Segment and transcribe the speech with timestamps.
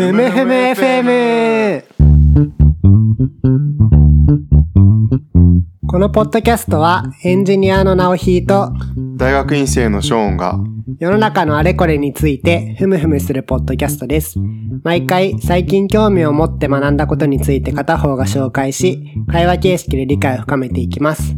[0.00, 1.84] ふむふむ FM!
[5.86, 8.72] このポッドキャストはエンジニアの直ひと
[9.18, 10.58] 大学院生のショーンが
[10.98, 14.38] 世の中のあれこれについてふむふむするポッドキャストです。
[14.84, 21.36] 毎回最近興味を持って学んだことについて片方が紹介し、会話形式で理解を深めていきます。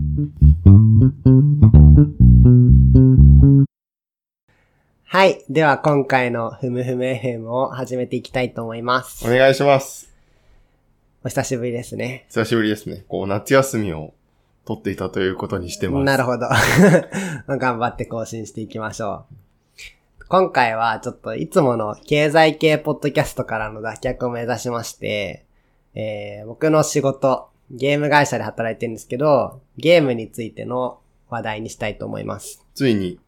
[5.12, 5.44] はい。
[5.50, 9.26] では今回のふむふむ FM を始めていきたいと思います。
[9.26, 10.10] お願いします。
[11.22, 12.24] お久しぶりですね。
[12.30, 13.04] 久しぶりですね。
[13.08, 14.14] こう、夏休みを
[14.64, 16.04] 取っていたということにしてます。
[16.04, 16.48] なるほど。
[17.46, 20.24] 頑張って更新していきましょう。
[20.30, 25.44] 今回はちょっといつもの経済系ポッドキャストからの脱却を目指しまして、
[25.94, 32.64] えー僕の仕事、ゲーム会社で働いてるんですけど、ゲームについての話題にしたいと思います。
[32.74, 33.20] ついに、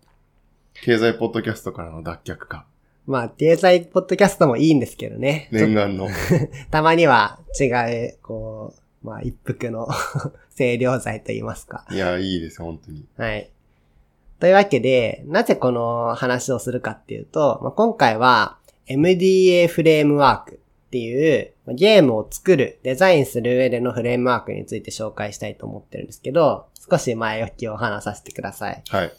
[0.84, 2.66] 経済ポッドキャストからの脱却か。
[3.06, 5.48] まあ、経済ポッドキャストもいいんですけどね。
[5.50, 6.08] 念願の。
[6.08, 6.12] と
[6.70, 7.68] たまには違
[8.10, 9.88] う、こう、まあ、一服の
[10.58, 11.86] 清涼剤と言いますか。
[11.90, 13.06] いや、いいです、本当に。
[13.16, 13.48] はい。
[14.38, 28.82] というわけで、なぜこの話をするかっていうと、まあ、今回は MDA フレームワークっていうまあゲームを作る、デザインする上でのフレームワークについて紹介したいと思ってるんですけど、少し前置きを話させてください。
[28.90, 29.12] はい。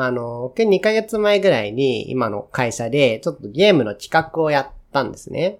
[0.00, 5.58] あの、僕2ヶ月前ぐらいに今の会社でちょっとゲームの企画をやったんですね。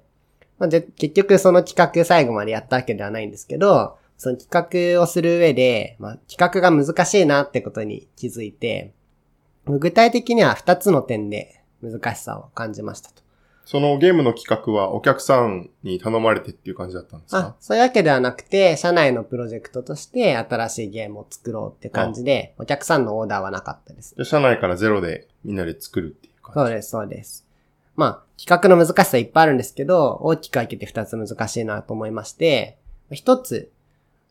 [0.58, 8.94] まあ、で結局その企画最後までやったわけではないんですけど、その企画をする上で、まあ、企画が難しいなってことに気づいて、
[9.66, 13.27] 具体的には2つの点で難しさを感じましたと。
[13.70, 24.16] そのゲームの企画はお客さんに頼まれてっていう感じだったんですあか、そういうわけではなくて、社内のプロジェクトとして新しいゲームを作ろうって感じで、お客さんのオーダーはなかったです。
[24.16, 26.60] で社内からゼロでみんなで作るっていう感じ。
[26.60, 27.46] そうです、そうです。
[27.94, 32.78] まあ、企画の難しさいっぱいあるんですけど、大きく分けて二つ難しいなと思いまして、
[33.12, 33.70] 一つ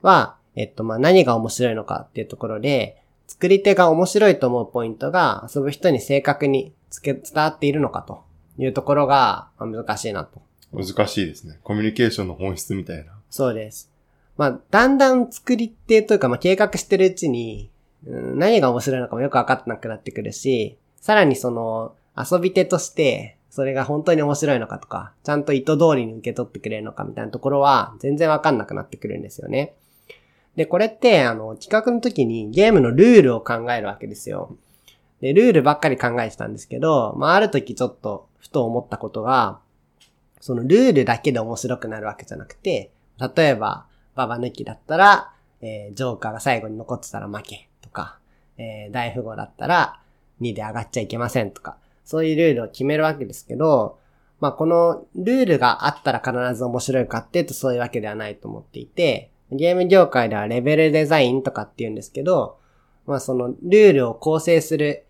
[0.01, 8.25] は、えっと、まあ、何が面白いのかっていうところで、作り手が面白いと思うポイントが遊ぶ人に正確につけ伝わっているのかと
[8.57, 10.41] いうところがまあ難しいなと。
[10.73, 11.59] 難しいですね。
[11.63, 13.13] コミュニケーションの本質みたいな。
[13.29, 13.91] そうです。
[14.37, 17.71] まあ、だんだん作り手というか、まあ、計画してるうちに、
[18.05, 29.73] うん何が面白いのかもよくわかってなくなってくるし、さらにその、遊び手として、それが本当に面白いのかとか、ちゃんと意図通りに受け取ってくれるのかみたいなところは、全然わかんなくなってくるんですよね。
[30.55, 34.55] で、これって、あの、企画の時にゲームのルールを考えるわけですよ。
[35.21, 39.59] で、ルールばっかり考えてたんですけど、まあ、ある時ちょっと、ふと思ったことが、
[40.39, 42.91] そのルールだけで面白くなるわけじゃなくて、
[43.35, 45.31] 例えば、ババ抜きだったら、
[45.61, 48.19] えージョーカーが最後に残ってたら負けとか、
[48.57, 49.99] えー大富豪だったら
[50.41, 53.99] 2で上がっちゃいけませんとか、そういうルールを決めるわけですけど、
[54.39, 62.59] まあこのルールがあったら必ず面白いかっていうとそういうわけではないと思っていて、ゲーム業界ではレベルデザインとかって言うんですけど、
[63.05, 65.05] まあそのルールを構成する、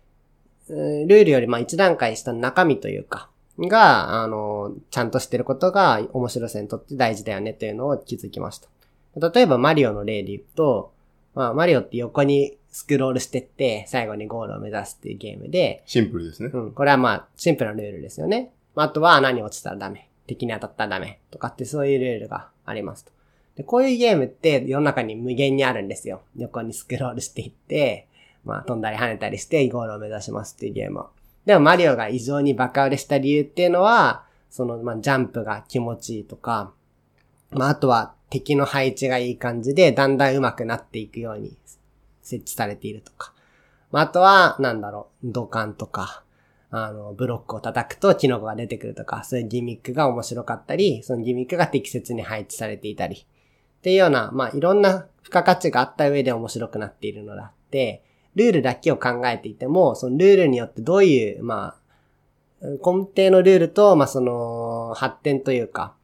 [0.74, 8.68] ルールよりまあ一段階下の中身というか、が、あの、ちゃんとしてることが面白さにとって大事だよねというのを気づきました。
[9.30, 10.92] 例えばマリオの例で言うと、
[11.34, 16.50] まあマリオって横にスクロールしてって最後にゴールを目指すっていうゲームで、シンプルですね。
[16.52, 18.52] うん、これはまあシンプルなルールですよね。
[18.74, 20.08] まああとは何落ちたらダメ。
[20.26, 21.18] 敵に当たったらダメ。
[21.30, 23.12] とかってそういうルールがありますと。
[23.56, 26.20] で、こういうゲームって世の中に無限にあるんですよ。
[26.36, 28.06] 横にスクロールしていって、
[28.44, 31.10] まあ飛んだり跳ねたりしてゴールを目指しますっていうゲームを。
[31.44, 36.72] でもマリオが異常にバカ売れした理由っていうのは、その、まあ、ジャンプが気持ちいいとか、
[37.50, 41.56] まあ、あとは敵の配置がいい感じで、だんだん上手くなっていくように
[42.22, 43.32] 設置されているとか。
[43.90, 46.22] まあ、あとは、なんだろう、土管とか、
[46.70, 53.16] あの、ブロックを叩くとキノコが出てくるとか、そういうギミックが面白かったり、そのギミックが適切に配置されていたり、
[53.78, 58.02] っていうような、まあ、いろんな付加価値があった上で面白くなっているのだって、
[58.38, 61.74] ルールだけを考えていても、そのルールによってどういう、ま
[62.62, 65.94] あ、根底のルールと、まあ、その、発展というか、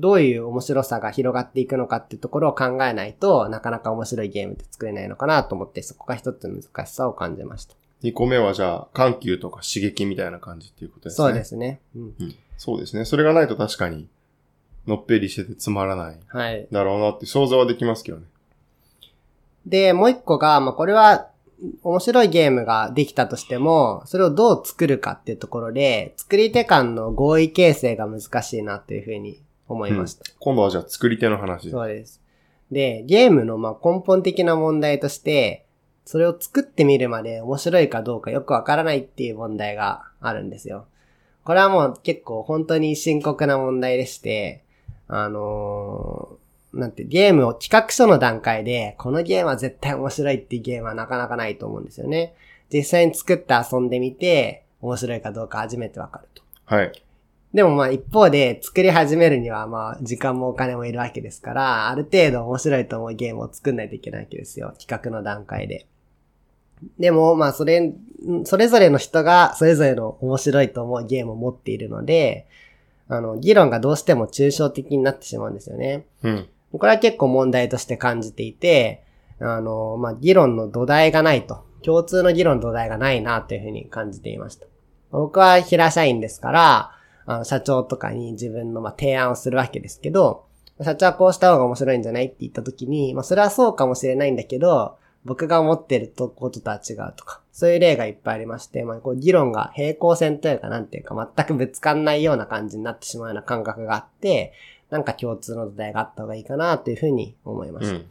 [0.00, 7.76] どういう面白さが広がっていくのかっていうところを考えないとなかなか面白いゲームって作れないのかなと思って、そこが一つの難しさを感じました。
[8.02, 11.28] 2個目はじゃあ、緩急とか刺激みたいな感じっていうことですね。
[11.28, 11.44] そうで。
[11.44, 11.80] すね。
[11.94, 12.02] うん。
[12.02, 12.34] うん。
[12.58, 13.04] そうですね。
[13.04, 14.08] それがないと確かに、
[14.86, 16.18] のっぺりしててつまらない。
[16.26, 16.66] はい。
[16.70, 18.26] だろうなって想像はできますけどね。
[19.64, 21.28] で、もう一個が、まあ、これは、
[21.82, 30.24] 面白いゲームができたとしても、それをどう作るかっていうところで、作り手間の合意形成が難しいなというふうに思いました。
[30.38, 31.70] 今度はじゃあ作り手の話。
[31.70, 32.20] そうです。
[32.70, 35.64] で、ゲームのまあ根本的な問題として、
[36.04, 40.86] それを作ってみるまで面白いかどうかよくわからないっていう問題があるんですよ。
[41.44, 44.64] これはもう結構本当に深刻な問題でして、
[45.08, 46.43] あのー
[46.74, 52.34] なんて、ゲームを企画書の段階で、このゲームは絶対面白いっていうゲームはなかなかないと思うんですよね。
[52.72, 56.42] 実際に作って遊んでみて、面白いかどうか初めてわかると。
[56.66, 56.92] はい。
[57.54, 64.74] でもまあ一方で作り始めるにはまあ時間もお金もいるわけですから、ある程度面白いと思うゲームを作んないといけないわけですよ。
[64.78, 65.86] 企画の段階で。
[66.98, 67.94] でもまあそれ、ん
[68.44, 72.48] それぞれの人がそれぞれの面白いと思うゲームを持っているので、
[73.08, 76.06] あの、議論がどうしても抽象的になってしまうんですよね。
[76.22, 76.48] うん。
[76.78, 79.04] これは結構問題として感じていて、
[79.40, 81.64] あの、まあ、議論の土台がないと。
[81.82, 84.66] 共通の議論の土台がないなというふうに感じていました。
[85.10, 86.90] 僕は平社員ですから、
[87.26, 90.46] あの社長とかに自分のま提案をするわけですけど、
[90.82, 104.52] 社長はこうした方が面白いんじゃないって言った時に、まあそれはそうかもしれないんだけど、僕が思ってるとこととは違うとか、そういう例がいっぱいありまして、まあこう議論が平行線というかなんていうか全くぶつかんないような感じになってしまうような感覚があって、
[104.94, 107.96] なんか共通の土台があった方がいいかなというふうに思いました。
[107.96, 108.06] うん。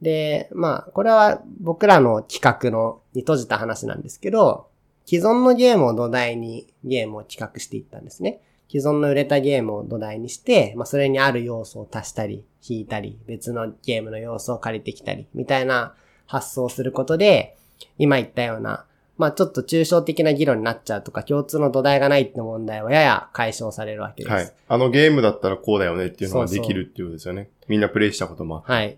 [0.00, 4.68] で、まあ、これは僕らの企画のに閉じた話なんですけど、
[5.04, 8.40] 既存のゲームを土台にゲームを企画していったんですね。
[8.70, 15.92] 既存の売れたゲームを土台にして、まあ、それにある要素を足したり、引いたり、別のゲームの要素を借りてきたり、みたいな
[16.24, 17.58] 発想をすることで、
[17.98, 18.86] 今言ったような、
[19.20, 24.32] まあ、ちょっと抽象的な議論になっちゃうとか、共通の土台がないって問題はやや解消されるわけです。
[24.32, 24.52] はい。
[24.66, 27.50] あのゲームだったらこうだよねっていうのがそうそうできるっていうことですよね。
[27.68, 28.62] みんなプレイしたことも。
[28.66, 28.96] はい。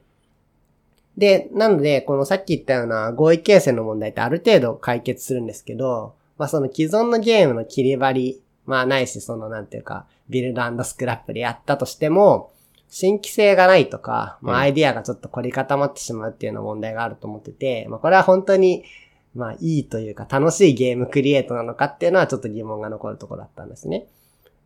[1.18, 12.52] で、なので、このさっき言ったような合意形成の問題ってある程度解決するんですけど、まあその既存のゲームの切り張り、まあないしそのなんていうか、ビルドスクラップでやったとしても、
[12.88, 18.84] 新規性がないとか、まあうんアイディアがちょっと凝り固まってしまうっていうような問題があると思ってて、まあこれは本当に、
[19.34, 24.06] まあいいというか楽しいゲームクリエイトなのかっていうのはちょっと疑問が残るところだったんですね。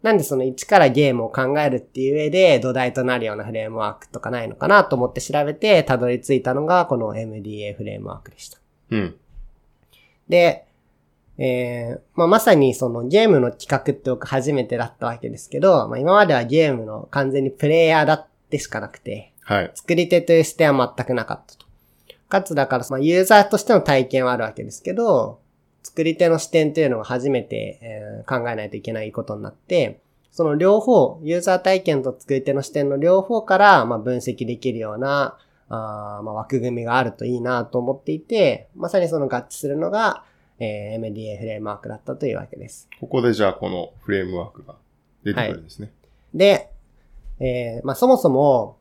[0.02, 8.58] なんでその一からゲームを考えるっていう上で土台となるようなフレームワークとかないのかなと思って調べてたどり着いたのがこの MDA フレームワークでした。
[8.90, 9.16] うん。
[10.28, 10.66] で、
[11.38, 19.70] えーまあ、まさにそのゲームの企画って僕初めてだったわけですけど、まあ、今まではゲームの完全にプレイヤーだってしかなくて、はい。
[19.74, 21.65] 作り手という視点は全くなかったと。
[22.28, 25.40] かつだから、まあ、ユーザーとしての体験はあるわけですけど、
[25.82, 30.00] 作り手の視点というのが初めて、えー考えないといけないことになって、
[30.32, 35.38] その両方、ユーザー体験と作り手の視点の両方から、まあ、分析できるような、
[35.68, 40.24] あーまあ、枠組みがあるといいなと思っていて、まさにその合致するのが、
[40.58, 42.88] えー MDA フレームワークだったというわけです。
[43.00, 44.74] ここでじゃあこのフレームワークが
[45.22, 45.92] 出てくるんですね。
[46.34, 46.70] で、
[47.38, 48.78] えーまあ、そもそも、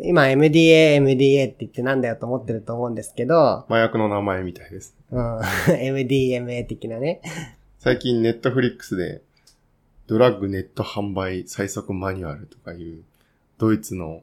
[0.00, 4.94] 今 MDA、MDA って言ってなんだよと思ってると思うんですけど、麻薬の名前みたいです。
[5.10, 7.20] うん、 MDMA 的なね。
[7.78, 9.22] 最近ネットフリックスで
[10.06, 13.02] ドラッグネット販売最速マニュアルとかいう
[13.58, 14.22] ドイツの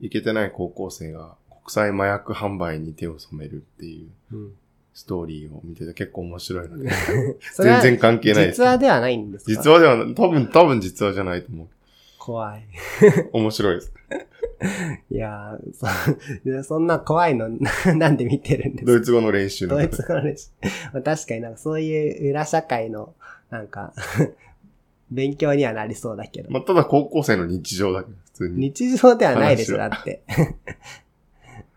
[0.00, 4.52] イケてない高校生が国際麻薬販売に手を染めるっていううん、
[4.94, 6.90] ストーリーを見てて結構面白いので、
[7.56, 8.64] 全然関係ないです実。
[8.66, 9.50] 話ではないんですか？
[9.52, 11.68] 実話ではない、多分、多分実話じゃないと思う。
[12.18, 12.62] 怖い。
[13.32, 13.92] 面白いです。
[15.10, 17.48] いやーそ そんな怖いの
[17.96, 18.92] なんで見てるんですか？
[18.92, 20.54] ドイツ語の練習のドイツ語です。
[20.92, 23.14] まあ確かになんかそういう裏社会の、
[23.50, 23.92] なんか、
[25.10, 26.50] 勉強にはなりそうだけど。
[26.50, 28.56] まあ、ただ高校生の日常だけど、普通に。
[28.70, 30.22] 日常ではないでしょ、話だって。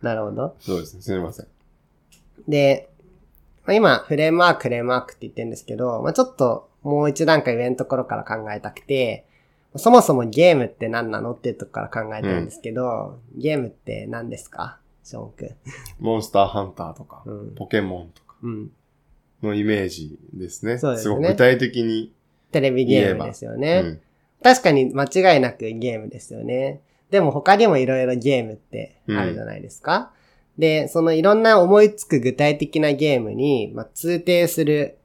[0.01, 0.55] なるほど。
[0.59, 1.47] そうですね、すみません。
[2.47, 2.89] で、
[3.65, 9.25] まあ今、フレームワーク、フレームワークって言ってるんですけど、まあちょっともう一段階上のところから考えたくて、
[9.77, 14.79] そもそもゲームって何なのっていうところから考えてるんですけど、ゲームって何ですか？
[15.03, 15.55] ショーン君。
[15.99, 17.55] モンスターハンターとか、うん。
[17.55, 18.71] ポケモンとかうん。
[19.43, 20.77] のイメージですね。
[20.77, 22.13] そうですねごく具体的に。
[22.51, 23.81] テレビゲームですよね。
[23.83, 24.01] うん
[24.43, 26.81] 確かに間違いなくゲームですよね。
[27.09, 30.11] でも他にもいろいろゲームってあるじゃないですか。
[30.59, 34.99] で、そのいろんな思いつく具体的なゲームに、まあ、通底する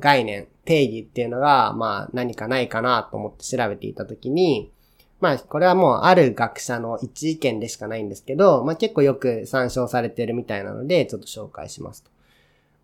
[0.00, 4.72] 概念、定義っていうのが、まあ何かないかなと思って調べていたときに、
[5.20, 12.10] まあこれはもうある学者の一意見でしかないんですけど、まあ結構よく参照されてるみたいなので、ちょっと紹介しますと。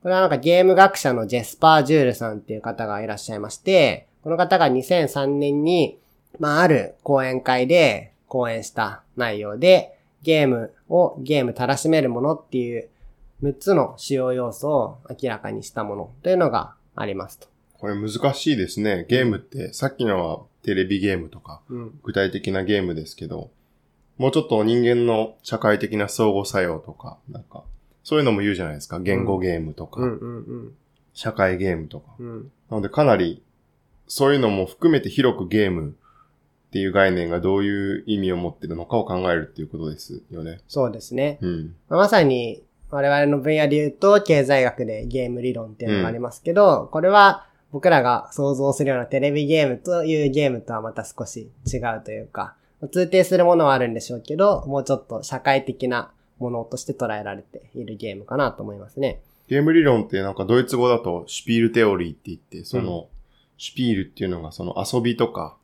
[0.03, 5.99] これはなんかゲーム学者のジェスパー・ジュールさんっていう方がいらっしゃいまして、この方が2003年に、
[6.39, 12.89] まあ、ある講演会で講演した内容で、ゲームをゲームたらしめるものっていう
[13.43, 17.49] 6つの主要要素を明らかにしたものというのがありますと。
[17.75, 19.07] これ難しいですね。
[19.09, 22.01] ゲームって、さっきのはテレビゲームとか、うん。
[22.03, 23.51] 具体的なゲームですけど、
[24.19, 27.65] もうちょっと人間の社会的な相互作用とか、なんか、
[28.03, 28.99] そういうのも言うじゃないですか。
[28.99, 30.01] 言語ゲームとか。
[31.13, 32.15] 社会ゲームとか。
[32.19, 32.51] うん。
[32.71, 33.43] なのでかなり
[34.09, 40.61] そういうのも含めて広くゲームっていう概念がどういう意味を持ってるのかを考えるっていうことですよね。
[40.69, 41.39] そうですね。
[41.41, 41.75] うん。
[41.89, 52.55] まさに、我々の分野で言うと、経済学でゲーム理論っていうのがありますけど、これは僕らが想像するようなテレビゲームというゲームとはまた少し違うというか、
[52.93, 59.21] 通底するものはあるんでしょうけど、もうちょっと社会的なものとして捉えられているゲームかなと思いますね。
[59.49, 63.09] ゲーム理論ってなんかドイツ語だとシュピールテオリーって言って、その、
[63.59, 65.57] シュピールっていうのがその遊びとか、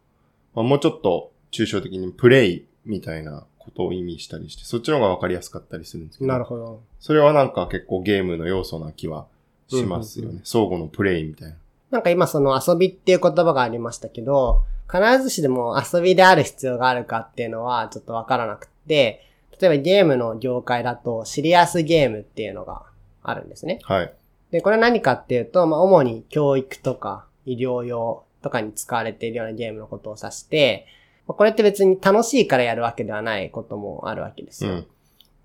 [0.55, 6.29] まあ、もうちょっと抽象的にプレイみたいなことを意味したりして、そっちの方がわかりやすかったりするんですけど。
[6.29, 6.83] なるほど。
[7.01, 9.27] それはなんか結構ゲームの要素な気は
[9.69, 10.31] しますよね。
[10.31, 11.55] うんうん相互のプレイみたいな。
[11.91, 19.27] なんか今その遊びっていう言葉がありましたけど、必ずしも遊びである必要があるかっていうのはちょっとわからなくて、
[19.61, 22.83] 例えばゲームの業界だとシリアスゲームっていうのが
[23.23, 23.79] あるんですね。
[23.83, 24.13] はい。
[24.51, 31.02] で、これ何かっていうと、まあ主に教育とか医療用とかに使われているようなゲームのことを指して、まあ
[31.35, 34.71] これって別に楽しいからやるわけではないこともあるわけですよ。
[34.71, 34.87] うん。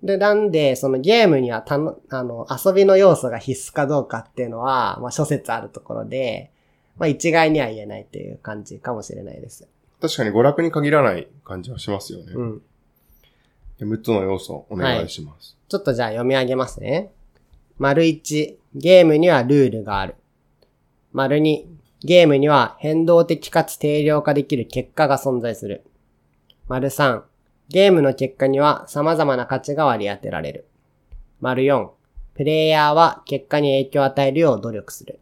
[0.02, 6.50] で、なんで、そのゲームにはたの、あの、遊びの要素が必須かどうかっていうのは、まあ諸説あるところで、
[6.98, 9.68] まあ一概には言えないという感じかもしれないです。
[10.00, 12.32] 確かに娯楽に限らない感じはしますよね。
[12.34, 12.62] うん。
[13.78, 15.56] で6つの要素お願いします。
[15.68, 17.10] ちょっとじゃあ読み上げますね。
[17.78, 20.16] 丸1、ゲームにはルールがある。
[21.12, 21.64] 丸2、
[22.04, 25.84] ゲームには変動的かつ定量化できる結果が存在する。
[26.68, 27.22] 丸3、
[27.68, 30.68] ゲームの結果には様々な価値が割り当てられる。
[31.40, 31.88] 丸4、
[32.34, 35.18] プレイヤーは結果に影響を与えるよう努力する。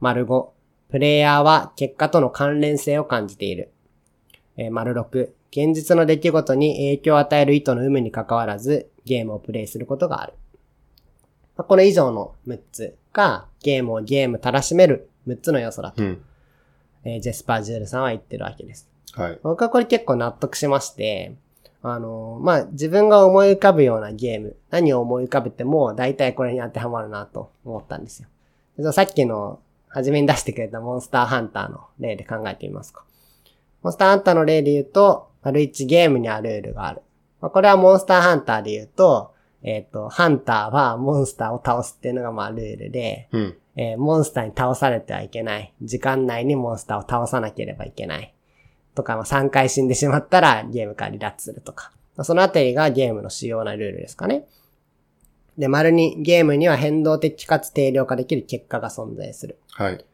[0.00, 0.48] 丸5、
[0.90, 3.70] プレイヤーは結果との関連性を感じている。
[4.56, 10.32] えー丸6、現実の出来事に影響を与える意図の有無に関わらず、ゲームをプレイすることがある。
[11.56, 16.22] まこれ以上の6つが、ゲームをゲームたらしめる6つの要素だと、うん。
[17.04, 18.88] えージェスパー・ジュールさんは言ってるわけです。
[19.14, 19.38] はい。
[19.42, 21.34] 僕はこれ結構納得しまして、
[21.84, 28.28] あのまあ、自分が思い浮かぶようなゲーム、何を思い浮かべても、大体これに当てはまるなと思ったんですよ。
[28.78, 33.04] でさっきの、初めに出してくれたモンスターハンターの例で考えてみますか。
[33.82, 37.02] モンスターハンターの例で言うと、丸一ゲームにはルールがある。
[37.40, 43.56] まあ、これはモンスターハンターで言うと、えっ、と、ハンターはモンスターを倒すっていうのがまあルールで、うん。
[43.76, 45.72] えーモンスターに倒されてはいけない。
[45.82, 48.34] 時間内にモンスターを倒さなければいけない。
[48.94, 51.92] とか、まあ、3回死んでしまったらゲームから離脱するとか。
[52.16, 54.46] まあそのあたりがゲームの主要なルールですかね。
[55.56, 59.58] で、丸にゲームには変動的かつ定量化できる結果が存在する。
[59.72, 60.04] はい。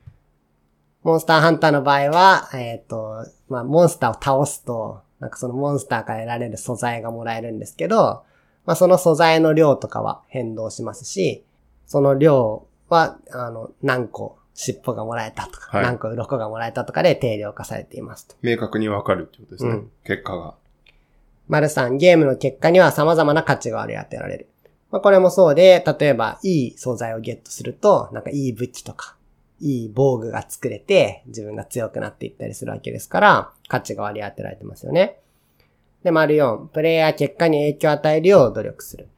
[1.03, 8.25] モンスターハンターの場合は、えっ、と、まあ、モンスターを倒すと、なんかそのモンスターから得られる素材がもらえるんですけど、
[8.67, 11.45] まあ、その素材の量とかは変動しますし、
[11.87, 18.35] その量は、あの、何個尻尾がもらえたとか、はい何個鱗がもらえたとかで定量化されていますと。
[18.43, 19.71] 明確にわかるってことですね。
[19.71, 20.55] うん結果が。
[21.49, 24.49] 丸3、ゲームの結果には様々な価値が割り当てられる。
[24.91, 29.17] まあ、これもそうで、例えば、いい素材をゲットすると、なんかいい武器とか、
[29.61, 35.21] いい防具が作れて、自分が強くなっていったりするわけですから、価値が割り当てられてますよね。
[36.05, 39.09] で、丸4、プレイヤー結果に影響を与えるよう努力する。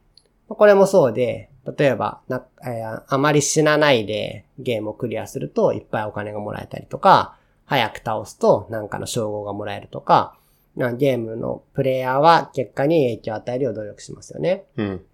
[0.49, 10.35] まあこれもそうで、例えばな、えーあまり死なないでゲームをクリアするといっぱいお金がもらえたりとか、早く倒すとなんかの称号がもらえるとか、
[10.75, 14.63] なゲームのプレイヤーは結果に影響を与えるよう努力しますよね。
[14.77, 15.05] うん。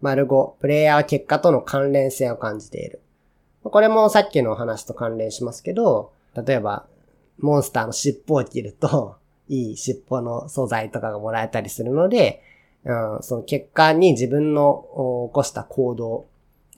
[0.00, 3.00] 丸5、プレイヤーは結果との関連性を感じている。
[3.62, 6.12] これもさっきの話と関連しますけど、
[6.46, 6.86] 例えば、
[7.38, 9.16] モンスターの尻尾を切ると、
[9.48, 12.42] いい尻尾の素材とかがもらえたりするので、
[12.86, 16.26] うん、その結果に自分のお起こした行動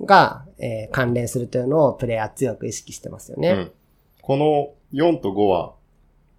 [0.00, 3.50] が、えー関連するというのをプレイヤー強く意識してますよね。
[3.50, 3.72] うん。
[4.22, 5.74] この4と5は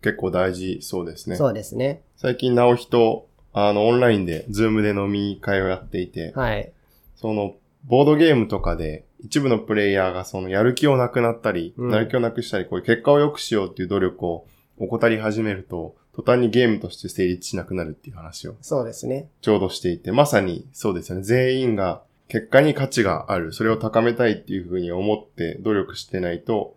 [0.02, 1.36] 結構大事そうですね。
[1.36, 2.02] そうですね。
[2.18, 6.72] 最近、直人と、あの、オンラインで、ズームで飲み会をやっていて、はい。
[7.16, 14.46] その、ボードゲームとかで、一部のプレイヤーがその、やる気をなくなったり、うんやる気をなくしたり、こういう結果を良くしようっていう努力を
[14.78, 19.30] 怠り始めると、途端にゲームとして成立しなくなるっていう話をそうですね。
[19.42, 21.24] ちょうどしていて、まさにそうですよね。
[21.24, 23.54] 全員が結果に価値がある。
[23.54, 26.76] それを高めたいっていうふうに思って努力してないと、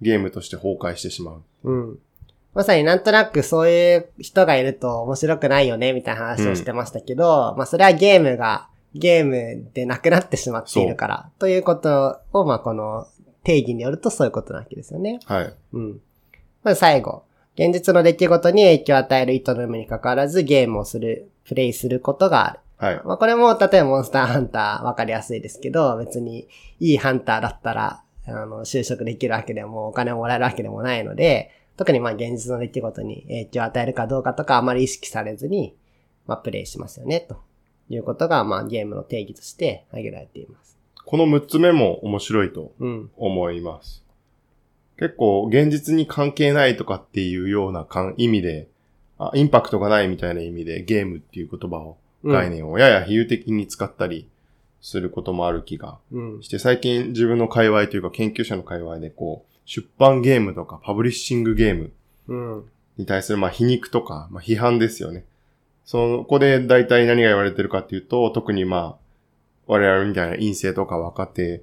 [0.00, 1.42] ゲームとして崩壊してしまう。
[1.64, 1.98] うん。
[2.54, 13.06] まさになんとなくそういう人がいると面白くないよね、みたいな話をしてましたけど、まあそれはゲームが、ゲームでなくなってしまっているから、ということを、まあこの
[13.44, 15.20] 定義によるとそういうことなわけですよね。
[15.26, 15.54] はい。
[15.74, 16.00] うん。
[16.64, 17.22] まず最後。
[17.58, 22.60] 現実の出来事に影響を与える意図の有無に関わらずゲームをする、プレイすることがある。
[22.76, 23.02] はい。
[23.04, 26.46] まあこれも例えばモンスターハンターわかりやすいですけど、別に
[26.78, 35.74] いいハンターだったら、あの、就職できるわけでも、お金をもらえるわけでもないので、特にまあ現実の出来事に影響を与えるかどうかとかあまり意識されずに、
[36.28, 37.42] まあプレイしますよね、と
[37.88, 40.78] いうことが、まあゲームの定義として挙げられています。
[41.04, 43.10] この6つ目も面白いとうん。
[43.16, 44.04] 思います。
[44.98, 47.86] 結構現実に関係ないとかっていうような
[48.16, 48.68] 意味で
[49.18, 54.28] あ、インパクトがないみたいな意味でゲームっていう言葉を、うん概念をやや比喩的に使ったり
[54.80, 56.42] することもある気がうん。
[56.42, 61.92] して、最近自分の界隈というか研究者の界隈でこう、出版ゲームとかパブリッシングゲーム
[62.26, 62.64] うん。
[62.96, 65.26] に対するまあ皮肉とか、まあ批判ですよね。
[65.84, 68.96] そこで大体何が言われてるかっていうと、特にまあ、
[69.68, 71.62] 我々みたいな陰性とか若手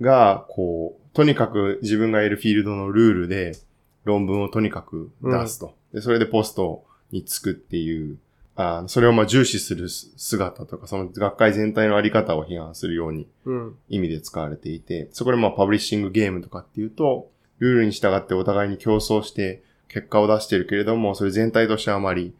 [0.00, 3.56] が、こう、とにかく自分がいるフィールドのルールで
[4.04, 5.74] 論文をとにかく出すと。
[5.94, 8.18] でそれでポストにつくっていう、
[8.54, 13.76] あそれをまあ重視する姿とか、その学会全体のあり方を批判するようにうん。
[13.88, 17.30] 意味で使われていて、そこでまあパブリッシングゲームとかっていうと、
[17.60, 22.34] ルールに従ってお互いに競争して結果を出してるけれども、それ全体としてあまり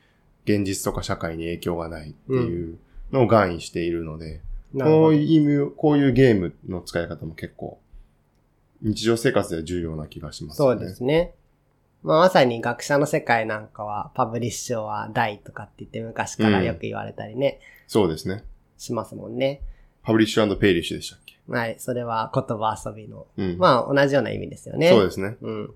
[0.44, 2.76] 現実とか社会に影響がないっていう
[3.10, 4.42] のを含意しているので、
[4.74, 5.12] こうなるほど。
[5.14, 7.78] いう意味を、こういうゲームの使い方も結構
[8.82, 10.64] 日常生活では重要な気がします、ね。
[10.64, 11.34] そうですね。
[12.02, 18.44] まあ、まさに学者の世界なんかは、 publish or die とかって言って昔からよく言われたりね、そうですね。
[18.78, 19.60] しますもんね。
[20.02, 21.36] publish perish でしたっけ？
[21.48, 21.76] はい。
[21.78, 23.26] それは言葉遊びの。
[23.36, 23.58] うん。
[23.58, 24.90] まあ、同じような意味ですよね。
[24.90, 25.36] そうですね。
[25.40, 25.74] うん。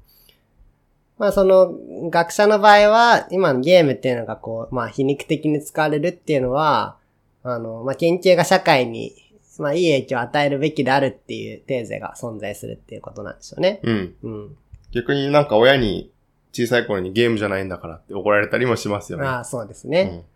[1.18, 1.74] まあその、
[2.10, 6.96] 学者の場合は、今のゲームっていうのがこう、まあ皮肉的に使われるっていうのは、
[7.42, 9.14] あの、まあ研究が社会に、
[9.60, 13.80] まあいい影響を与えるべきであるっていうテーゼが存在するっていうことなんでしょうね。
[13.82, 14.14] うん。
[14.22, 14.56] うん。
[14.92, 16.10] 逆になんか親に
[16.52, 19.26] 小さい頃にゲームじゃないんだからって怒られたりもしますよね。
[19.26, 20.24] ああ、そうですね。
[20.24, 20.30] うん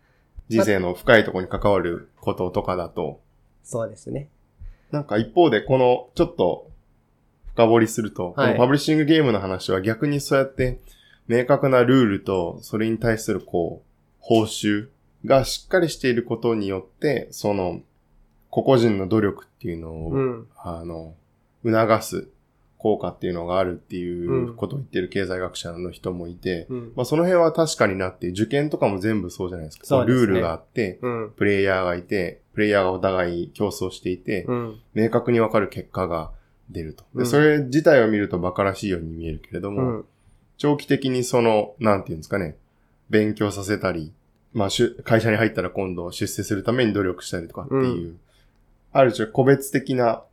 [0.47, 3.21] 人生の深いところに関わることとかだと、
[3.63, 4.29] そうですね。
[4.91, 6.69] なんか一方でこのちょっと
[7.47, 10.79] 深掘りすると、こはいのパブリッシングゲームの話は逆にそうやって
[11.27, 13.89] 明確なルールとそれに対するこう
[14.19, 14.87] 報酬
[15.25, 17.81] がしっかりしていることによって、その
[18.55, 20.47] 個々人の努力っていうのを、うん。
[20.57, 21.13] あの、
[21.65, 22.29] 促す
[22.77, 26.93] 効果っていうのがあるっていうことを言ってる経済学者の人もいて、うん。
[26.95, 29.85] まあその辺は確かになって、受験とかも全部そうじゃないですか。
[29.85, 31.33] そうですねルールがあって、うん。
[31.35, 34.79] プレイヤーがいて、プレイヤーがお互い競争していて、うん。
[34.93, 36.31] 明確にわかる結果が
[36.69, 37.03] 出ると。
[37.13, 40.05] で、うんそれ自体を見ると馬鹿らしいように見えるけれども、うん。
[40.57, 42.55] 長期的にその、なんていうんですかね、
[43.09, 44.13] 勉強させたり、
[44.53, 44.69] まあ、
[45.03, 48.15] 会社に入ったら今度出世するために努力したりとかっていう、
[48.97, 50.23] ある種個別的な、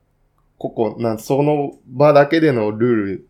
[0.56, 3.28] 個々、なんその場だけでのルール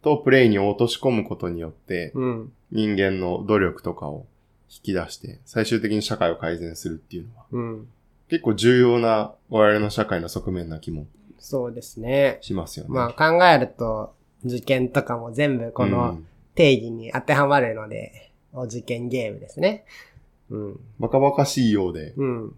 [0.00, 2.52] とプレイに落とし込むことによって、うん。
[2.72, 4.24] 人間の努力とかを
[4.70, 7.88] 引き出して、最終的に社会を改善するっていうのは、うん。
[8.30, 11.06] 結構重要な我々の社会の側面な気も
[11.38, 12.38] そうですね。
[12.40, 12.90] しますよね。
[12.94, 14.14] まあ考えると、
[14.44, 19.84] 受験とかも全部こうのん定義に当てはまるので、お受験ゲームですね。
[20.48, 20.80] うん。
[20.98, 22.54] バカバカしいようで、うん。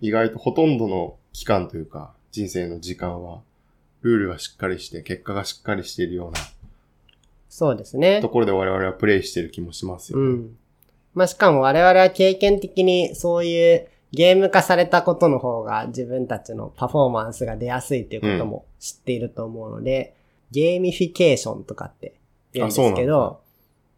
[0.00, 3.40] 意外とほとんどの期間というか、人生の時間は、
[4.00, 6.38] ルールがしっかりして、結果がしっかりしているような
[7.54, 8.30] そうですねと。
[8.30, 10.24] ころで我々はプレイしてる気もしますよね。
[10.24, 10.56] うん。
[11.14, 20.16] まあ、しかも我々は経験的にそういうゲーム化されたことの方が自分たちのパフォーマンスが出やすいということも知っていると思うので、
[20.50, 22.14] ゲーミフィケーションとかって
[22.52, 23.40] 言うんですあそうなんだけど、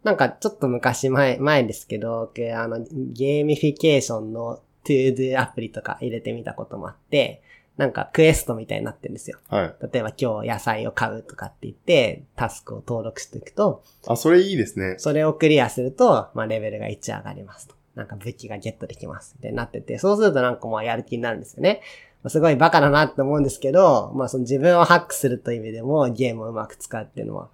[0.04, 7.42] なんかちょっと昔前、前ですけど、けあの、ゲーミフィケーションの To-Do アプリとか入れてみたこともあって、
[7.76, 9.38] なんかクエストみたいになってるんですよ。
[9.48, 9.76] はい。
[9.92, 14.94] 例えば今日野菜を買うとかって言って、タスクを登録していくと、あ、それいいですね。
[14.98, 17.74] それをクリアすると、まあ、レベルが1上がりますと。
[17.94, 19.34] なんか武器がゲットできます。
[19.38, 21.80] ってなってて、そうするとなんかまあやる気になるんですよね。
[22.22, 27.48] まあすごいバカだなって思うんですけど、まあその自分をハックするという意味でもゲームをうまく使うっていうのは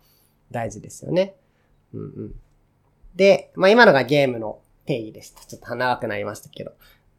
[0.50, 1.34] 大事ですよね。
[1.94, 2.34] うんうん。
[3.14, 5.44] で、まあ今のがゲームの定義でした。
[5.44, 6.72] ちょっと長くなりましたけど。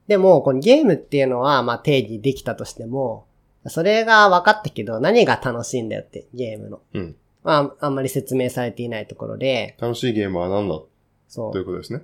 [0.07, 3.25] でも、このゲームっていうのは、まあ定義できたとしても、
[3.67, 6.81] それが分かったけど、何が楽しいんだよって、ゲームの。
[6.93, 7.15] うん。
[7.43, 10.81] まあ、あんまり説明されていないところで、楽しいゲームは何だ？
[11.27, 11.65] そうという。
[11.65, 12.01] ことですね？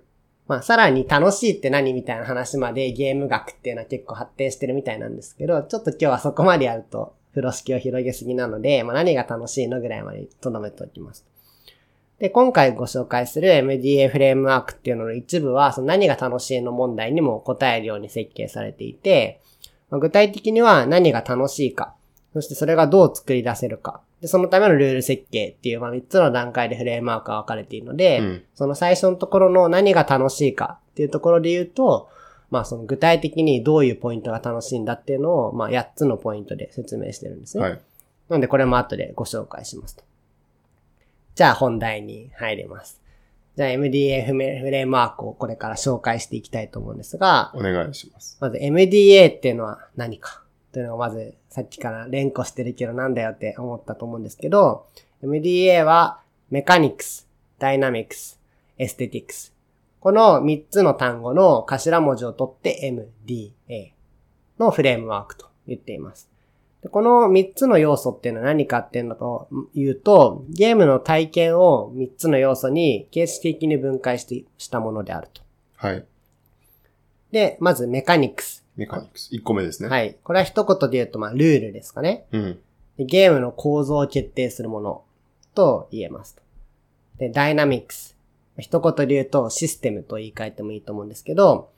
[0.47, 11.23] まあ、さらに楽しいって何みたいな話までゲーム学っていうのは結構発展してるみたいなんですけど、ちょっと今日はそこまでやると風呂敷を広げすぎなので、まあ何が楽しいのぐらいまで留めておきます。
[12.19, 19.41] で、今回ご紹介する MDA フレームワークっていうのの一部は、その何が楽しいの問題にも答えるように設計されていて、
[19.89, 21.95] まあ具体的には何が楽しいか、
[22.33, 28.43] そしてそれがどう作り出せるか、で、そのためのルール設計っていう、まあ3つの段階でフレームワークが分かれているので、うん。
[28.53, 32.09] その最初のところの何が楽しいかっていうところで言うと、
[32.51, 37.63] まあその具体的にどういうポイントが楽しいんだっていうのを、まあ8つのポイントで説明してるんですね。
[37.63, 37.81] はい。
[38.27, 40.03] なのでこれも後でご紹介しますと。
[41.39, 42.99] じゃあ本題に入ります。
[43.55, 48.37] じゃあ MDA フレームワークをこれから紹介していきたいと思うんですが、お願いします。
[48.41, 50.43] まず MDA っていうのは何か？
[50.73, 54.87] というのがまずさっきから連呼してるけどなんだよって思ったと思うんですけど、
[55.23, 57.25] MDA はメカニクス、
[57.57, 58.37] ダイナミクス、
[58.77, 59.53] エステティクス。
[60.01, 63.91] この3つの単語の頭文字を取って MDA
[64.59, 66.29] のフレームワークと言っています。
[66.81, 75.41] でこの3つの要素っていうのは何かっていうのと言うと、ゲームの体験を3つの要素に形式的に分解してしたものであると。
[75.75, 76.05] はい。
[77.31, 78.65] で、まずメカニクス。
[78.75, 79.29] メカニクス。
[79.33, 79.89] 1個目ですね。。
[79.89, 80.15] はいい。
[80.23, 82.25] これは一言で言うと、まあ、ルールですかね。
[82.31, 82.59] うん。
[82.97, 85.03] でゲームの構造を決定するもの
[85.55, 86.41] と言えますと。
[87.17, 88.15] で、ダイナミクス。
[88.57, 91.69] 一言で言うと、システムと言い換えてもいいと思うんですけど、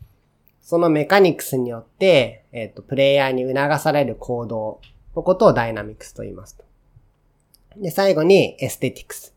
[0.61, 4.81] そのメカニクスによって、えっ、と、プレイヤーに促される行動
[5.15, 6.63] のことをダイナミクスと言いますと。
[7.77, 9.33] で、最後にエステティクス。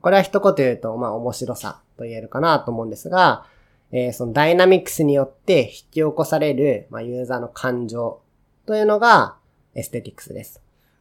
[0.00, 3.46] これは一言言うと、まあ、面白さと言えるかなと思うんですが、
[3.92, 8.20] えーそのダイナミクスによって引き起こされる、まあ、ユーザーの感情
[8.66, 9.36] というのが
[9.74, 10.60] エステティクスです。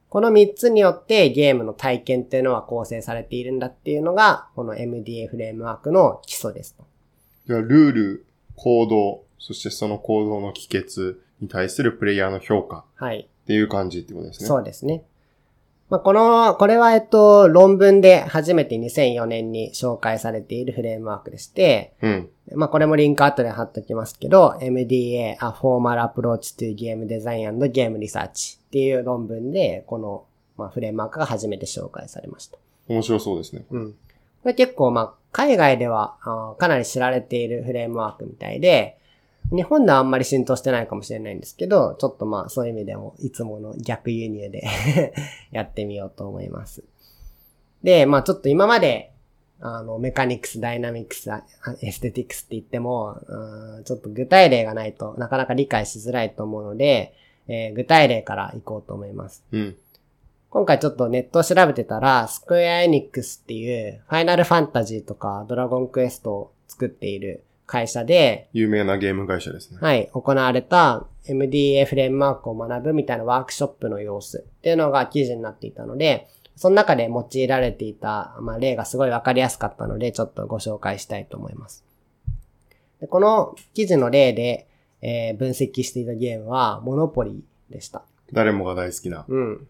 [0.09, 6.77] この3つによってゲームの体験っていうのは構成されているんだっていうのが、この MDA フレームワークの基礎です。
[7.47, 13.27] じゃあ、ルール、行動、そしてその行動の帰結に対するプレイヤーの評価はい。
[13.43, 14.47] っていう感じってことですね。
[14.47, 15.03] そうですね。
[15.89, 22.29] まあ、この、これはえっと、論文で初めて2004年に紹介されているフレームワークでして、うん。
[22.55, 30.25] まあ、これもリンク後で貼っときますけど、MDA, A Formal Approach to Game Design and Game Research っていう論文で、この、
[30.57, 32.57] まあ、フレームワークが初めて紹介されました。
[32.87, 33.65] 面白そうですね。
[33.69, 33.91] うん。
[33.91, 33.97] こ
[34.45, 38.97] れ結構、まあ、海外ではあーかなり知られているフレームワークみたいで、
[39.51, 44.63] 日本ではあんまり浸透してないかもしれないんですけど、ちょっとまあ、そういう意味でも、いつもの逆輸入で
[45.51, 46.83] やってみようと思います。
[47.83, 49.11] で、まあ、ちょっと今まで、
[49.61, 51.43] あの、メカニクス、ダイナミクス、あ
[51.81, 57.13] エステティクスって言っても、うんちょっと具体例がないとなかなか理解しづらいと思うので、
[57.47, 59.43] えー具体例からいこうと思います。
[59.51, 59.77] うん。
[60.49, 69.79] 今回ちょっとネットを調べてたら、スクエアエニックスっていう、ファイナルファンタジーとかドラゴンクエストを作っている会社で、有名なゲーム会社ですね。
[69.81, 81.83] はい、行われた MDA フレームワークを学ぶみたいなワークショップの様子っていうのが記事になっていたので、その中で用いられていた、まあ、例がすごいわかりやすかったので、ちょっとご紹介したいと思います。
[83.01, 84.67] でこの記事の例で、
[85.01, 88.03] えー分析していたゲームは、モノポリーでした。
[88.31, 89.25] 誰もが大好きな。
[89.27, 89.67] うん。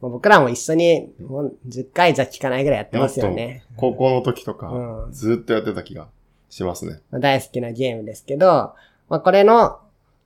[0.00, 3.64] 僕らも一緒に、もう10回じゃ聞かないぐらいやってますよね。
[3.76, 6.08] 高校の時とか、うんずーっとやってた気が
[6.48, 7.00] しますね。
[7.10, 8.74] まあ大好きなゲームですけど、
[9.08, 9.78] まあ、これの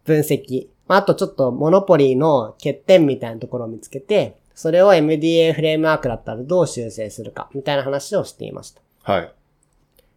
[0.05, 8.83] 分析、まあ、あとちょっとモノポリーの欠点みたいなところを見つけて、それを MDA フレームワークだったらどう修正するか、みたいな話をしていました。
[9.03, 9.33] はい。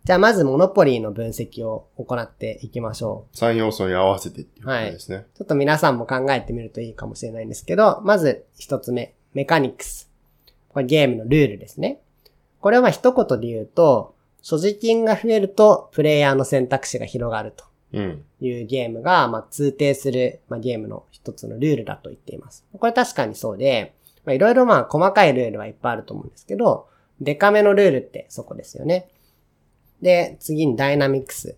[0.03, 3.37] じゃあまずモノポリーの分析を行っていきましょう。
[3.37, 5.25] 3要素に合わせてっていうことですね。
[5.37, 10.09] ちょっと皆さんも考えてみるといいかもしれないんですけど、まず一つ目、メカニクス。
[10.67, 12.01] これゲームのルールですね。
[12.59, 14.13] これは一言で言うと、
[14.43, 18.25] 所持金が増えるとプレイヤーの選択肢が広がるとうん。
[18.41, 22.65] いうゲームが、まあ、通底する、まあ、ゲームの一つのルールだと言っています。
[22.77, 26.87] これ確かにそうで、まあ、いろいろまあ細かいルールはいっぱいあると思うんですけど、
[27.21, 29.07] デカめのルールってそこですよね。
[30.01, 31.55] で、次にダイナミクス。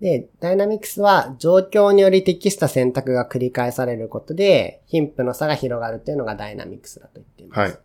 [0.00, 7.60] で、ダイナミクスは状況により適した選択が繰り返されることで、貧富の差が広がるというのがダイナミクスだと言っています。
[7.60, 7.78] はい。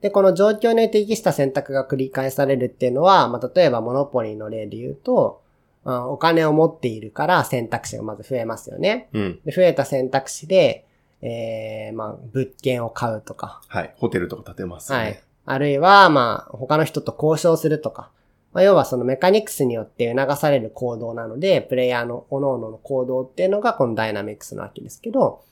[0.00, 5.42] で、この状況に適した選択が繰り返されるっていうのは、まあ、例えばモノポリーの例で言うと、
[5.84, 9.08] あお金を持っているから選択肢がまず増えますよね。
[9.12, 9.40] うん。
[9.44, 10.84] で増えた選択肢で、
[11.22, 13.94] えー、まあ、物件を買うとか、はい。
[13.96, 15.04] ホテルとか建てますよね。
[15.04, 15.20] はい。
[15.46, 18.10] あるいは、まあ、他の人と交渉するとか、
[18.52, 25.42] まあ、要はそのメカニクスによって促される行動なので、プレイヤーの各々の行動っていうのがこのダイナミクスなわけですけど、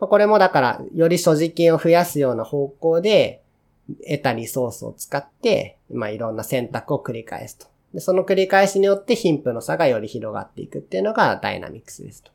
[0.00, 3.42] まあ、これもだから、より所持金を増やすような方向で、
[3.88, 7.66] 得たリソースを使って、まあ、いろんな選択を繰り返すと。
[7.94, 12.30] で、その繰り返しによって貧富の差がより広がっていくっていうのがダイナミクスですと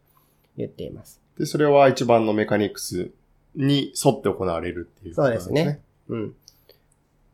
[0.57, 1.21] 言っています。
[1.37, 3.11] で、それは一番のメカニクス
[3.55, 5.61] に沿って行われるっていうことですね。
[5.61, 6.35] そうですうん。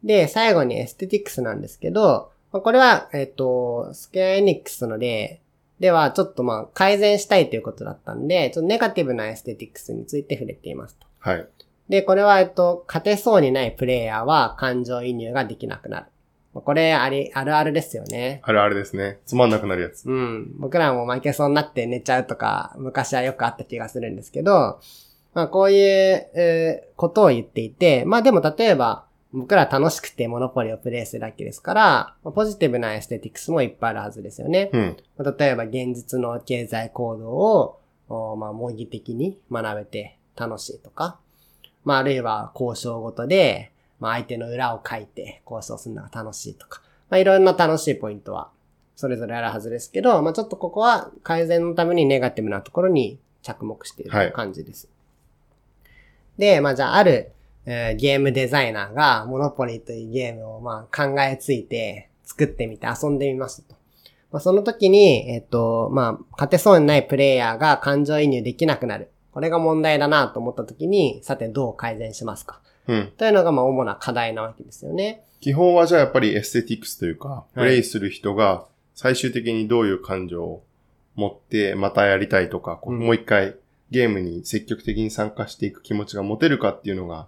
[0.03, 5.41] で、最後にエステティクスなんですけど、まあこれは、えっ、と、スケアエニックスの例
[5.79, 11.07] では、ちょっとまあ、改善したいということだったんで、ちょっとネガティブなエステティクスについて触れていますと。
[11.19, 11.47] はい。
[11.89, 16.05] で、これは、えっと、勝てそうにないプレイヤーは感情移入ができなくなる。
[16.53, 18.41] まあこれ、あり、あるあるですよね。
[18.43, 19.19] あれあれですね。
[19.25, 20.05] つまんなくなるやつ。
[20.05, 20.53] うん。
[20.59, 24.79] 僕らも負けそうになって寝ちゃうとか、昔はよくあった気がするんですけど、
[25.33, 34.69] まあこういう、えーことを言っていて、まあでも例えば、僕ら楽しくてモノポリをプレイするだけですから、まあポジティブなエステティクスもいっぱいあるはずですよね。
[34.73, 34.97] うん。
[35.17, 41.19] まあ例えば現実の経済行動を、おまあ模擬的に学べて楽しいとか、
[41.89, 48.51] まああるいは交渉ごとで、まあ相手の裏を書いて交渉するのが楽しいとか、まあいろんな楽しいポイントは
[48.95, 54.87] それぞれあるはずですけど、まあちょっとここは改善のためにネガティブなところに着目していはいる感じです。
[56.37, 57.31] で、まあじゃあある、
[57.65, 63.79] えーゲームデザイナーがモノポリーというゲームをまあ考えついて作ってみて遊んでみましたと。
[64.31, 69.09] まあ、その時に、えっと、まあ、勝てそうにないプレイヤーが感情移入できなくなる。
[69.31, 72.59] これが問題だなと思った時に、さてどう改善しますか？
[72.87, 73.11] うん。
[73.17, 75.23] というのがまあ主な課題なわけですよね。
[75.39, 78.65] 基本はじゃあやっぱりエステティクスというか、プレイする人が
[78.95, 80.63] 最終的にどういう感情を
[81.15, 83.55] 持ってまたやりたいとか、こううんもう一回
[83.91, 87.27] ゲームに積極的に参加していく気持ちが持てるかっていうのが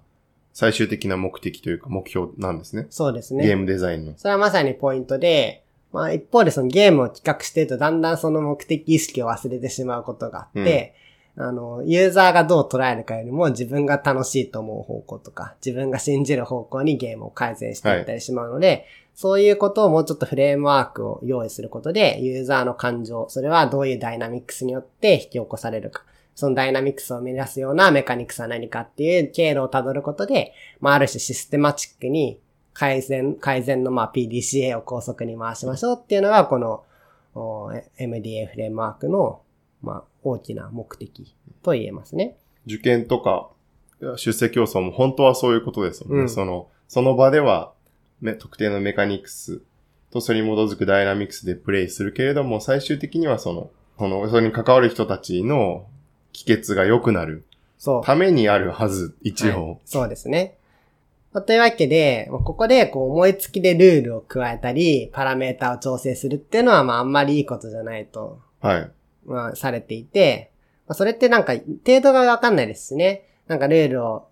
[0.54, 2.88] 最終的な目的というか目標なんですね。
[2.90, 3.46] そうですね。
[3.46, 4.14] ゲームデザインの。
[4.18, 10.96] それはまさにポイントで、まあ一方でそのゲームを企画しているとだんだんその目的意識を忘れてしまうことがあって、
[11.44, 26.04] あの、ユーザーがどう捉えるかよりも自分が楽しいと思う方向とか、自分が信じる方向にゲームを改善していったりしまうので、そういうことをもうちょっとフレームワークを用意することで、ユーザーの感情、それはどういうダイナミックスによって引き起こされるか。
[26.34, 32.40] そのダイナミックスを生み出すようなメカニクスは何かっていう経路をたどることで、まあ、ある種システマチックに
[32.74, 36.84] 改善、改善のまあ PDCA を高速に回しましょうっていうのが、この
[37.36, 39.42] お MDA フレームワークの
[39.82, 42.38] まあ大きな目的と言えますね。
[42.66, 43.50] 受験とか
[44.18, 46.22] 出世競争も本当はそういうことですもんね。
[46.24, 47.74] うんその、その場では、
[48.22, 49.62] ね、特定のメカニクス
[50.12, 55.88] とそれに基づくダイナミクスでプレイするけれども、最終的にはその、その、それに関わる人たちの
[56.34, 57.46] 帰結が良くなる
[57.78, 58.04] そう。
[58.04, 59.70] ためにあるはず、一応。
[59.70, 60.58] はいそうですね。
[61.34, 68.92] まあというわけで、まあここでこう思いつきでルールを加えたり、パラメータを調整するっていうのはまああんまりいいことじゃないとはい。
[69.26, 70.52] まあ、されていて、
[70.88, 73.26] まあ、それってなんか、程度がわかんないですしね。
[73.48, 74.28] なんかルールを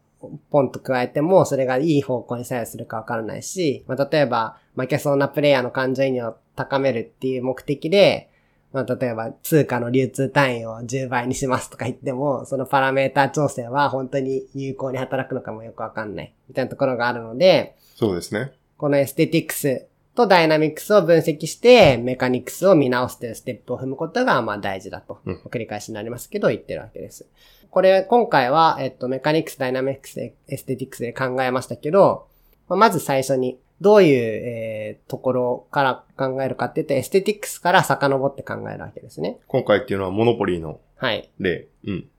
[0.49, 8.29] ポンと加えても、それがいい方向に作用するかわからないし、まあ、例えば、負けそうなプレイヤーの感情移入を高めるっていう目的で、
[8.71, 18.51] まあ、例えば、通貨の流通単位を10倍にしますとか言っても、そのパラメータ調整は本当に有効に働くのかもよくわかんない、みたいなところがあるので、そうですね。
[18.77, 19.87] このエステティクス
[20.19, 25.41] とダイナミックスを分析して、メカニクスを見直すというステップを踏むことが、まあ大事だとうん。
[25.45, 27.25] 繰り返しになりますけど、言ってるわけです。
[27.69, 32.27] これ、今回は、えっと、メカニクス、ダイナミックスで、エステティクスで考えましたけど、
[32.67, 39.37] まあまず最初に、どういう、えーところから考えるかっていうと、エステティクスから遡って考えるわけですね。
[39.47, 41.29] 今回っていうのはモノポリーのはい。
[41.39, 41.67] 例。
[41.85, 42.09] うん。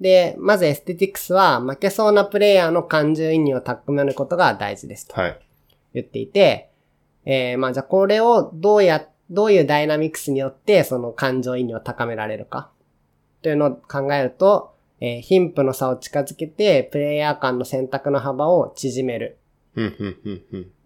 [0.00, 5.20] で、まずエステティクスは、負けそうなプレイヤーの感情移入を高めることが大事ですと。
[5.20, 5.40] はい。
[5.94, 6.67] 言っていて、
[7.30, 12.70] えー、まあじゃあこれをどうや、どういうダイナミクスによってその感情移入を高められるか。
[13.42, 19.36] というのを考えると、えー貧富の差を近づけて、プレイヤー間の選択の幅を縮める。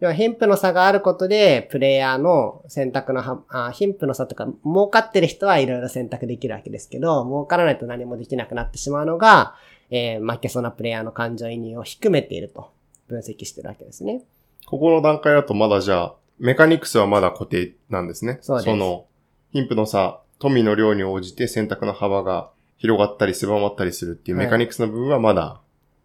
[0.01, 9.55] 要は貧富の差があることで、プレイヤーの選択のは、あ貧富の差とか、儲かってる人はいろいろ選択できるわけですけど、儲からないと何もできなくなってしまうのが、
[9.91, 12.73] えー負けそうなプレイヤーの感情移入を低めていると
[13.07, 14.25] 分析してるわけですね。
[14.67, 18.39] ここの段階だとまだじゃあ、メカニクスはまだ固定なんですね。
[18.43, 19.07] そうですの、
[19.53, 25.61] 貧富の差、富の量に応じて選択の幅が広がったり狭まったりするっていうはいメカニクスの部分はまだ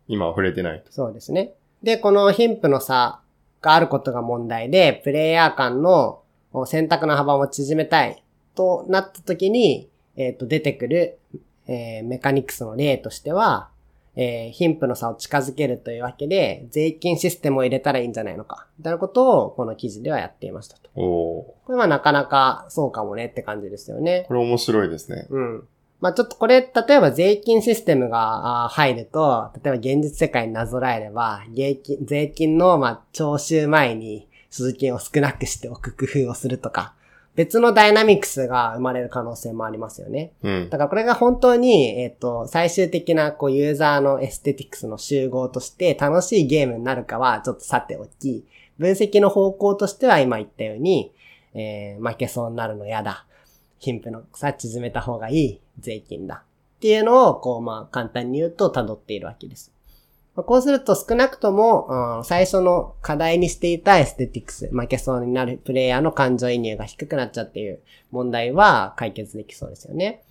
[0.07, 0.91] 今は触れてないと。
[0.91, 1.53] そうですね。
[1.81, 3.19] で、この貧富の差
[3.61, 6.21] があることが問題で、プレイヤー間の
[6.67, 8.23] 選択の幅を縮めたい
[8.53, 11.17] となった時に、えっ、と、出てくる、
[11.65, 13.69] えーメカニクスの例としては、
[14.19, 20.89] えー貧富の差を近づけるというわけで、税金システムを入れたらいいんじゃないのか、みたいなことをこの記事ではやっていましたと。
[20.95, 24.25] おーこれはなかなかそうかもねって感じですよね。
[24.27, 25.27] これ面白いですね。
[25.29, 25.67] うん。
[25.99, 36.93] まあちょっとこれ、例えば税金システムが入ると、例えば現実世界になぞらえれば、税金税金の、まあ、徴収前に鈴金を少なくしておく工夫をするとか、
[37.37, 40.33] 別のダイナミクスが生まれる可能性もありますよね。
[40.41, 40.69] うん。
[40.71, 48.43] だからこれが本当に、えっ、と、最終的な、こう、ユーザーのエステティクスの集合として楽しいゲームになるかは、ちょっとさておき、
[48.79, 51.13] 分析の方向としては今言ったように、
[51.53, 53.27] えー負けそうになるの嫌だ。
[53.77, 56.43] 貧富の差縮めた方がいい税金だ。
[56.77, 59.71] っていうのを、こう、まあ、簡単に言うと辿っているわけです。
[60.37, 67.79] まあこうすると少なくとも、うん最初の課題にしていたエステティクス、負けそうになるプレイヤーの感情移入が低くなっちゃうっていう
[68.11, 70.23] 問題は解決できそうですよね。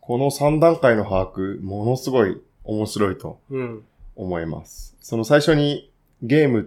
[0.00, 3.84] この3段階の把握、ものすごい面白いとうん。
[4.16, 4.96] 思います。
[5.02, 5.90] その最初に
[6.22, 6.64] ゲームっ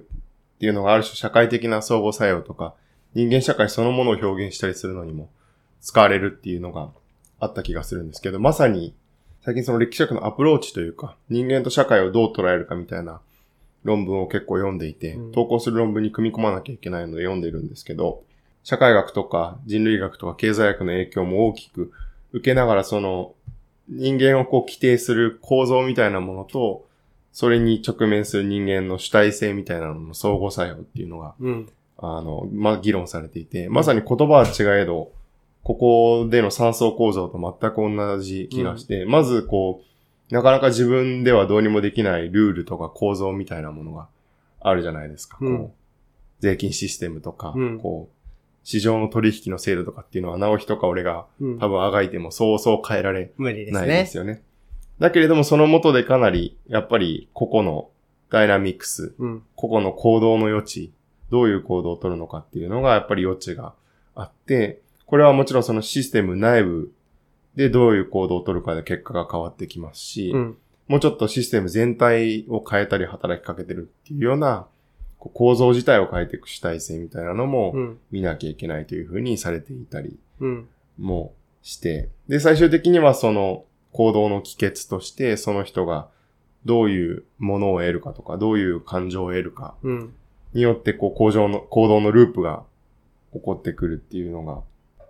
[0.60, 2.76] ていうのがある種社会的な相互作用とか、
[3.16, 5.30] 人間社会そのものを表現したりするのにも
[5.82, 6.90] 使われるっていうのが
[7.40, 8.94] あった気がするんですけど、まさに
[9.41, 13.21] 最近その歴史学のアプローチというか、人間と社会をどう捉えるかみたいな
[13.84, 18.23] 論文を結構読んでいて、うん投稿する論文に組み込まなきゃいけないので読んでいるんですけど、
[18.63, 21.91] 社会学とか人類学とか経済学の影響も大きく
[22.34, 23.34] 受けながらその
[23.88, 26.86] 人間をこう規定する構造みたいなものと、
[27.32, 31.69] それに直面する人間の主体性みたいなのの相互作用っていうのが、うん。
[31.97, 35.12] あの、まあ、議論されていて、まさに言葉は違えど、
[35.63, 39.82] ここでの三層構造と全く同じ気がして、まずこ
[40.32, 44.08] う、なかなか自分ではどうにもできないルールとか構造みたいなものが
[44.62, 45.38] あるじゃないですか。
[45.41, 45.72] うんこう
[46.39, 48.15] 税金システムとか、うんこう、
[48.63, 54.06] 市場の取引の制度とかっていうのは、直樹とか俺がうん多分あがいてもそうそう変えられないでね。
[54.06, 54.41] すよね。
[55.00, 57.89] だけれども、その元でかなり、やっぱり個々の
[58.30, 59.43] ダイナミクス、うん。
[59.56, 60.93] 個々の行動の余地、
[61.30, 63.74] どういう行動を取るのかっていうのがやっぱり余地が
[64.15, 66.91] あって、これはもちろんそのシステム内部
[67.56, 70.58] でどういう行動を取るかで結果が変わってきますし、うん。
[70.88, 74.67] もうちょっとシステム全体を変えたり働きかけてるっていうような
[75.17, 77.98] 構造自体を変えていく主体性みたいなのもうん。
[78.12, 80.67] 見なきゃいけないというふうにされていたりうん。
[81.00, 86.08] もして、で、最終的にはその行動の帰結として、その人が
[86.65, 90.13] どういうものを得るかとか、どういう感情を得るかうん。
[90.54, 92.63] によって、こう、行動の、行動のループが
[93.34, 94.62] 起こってくるっていうのが、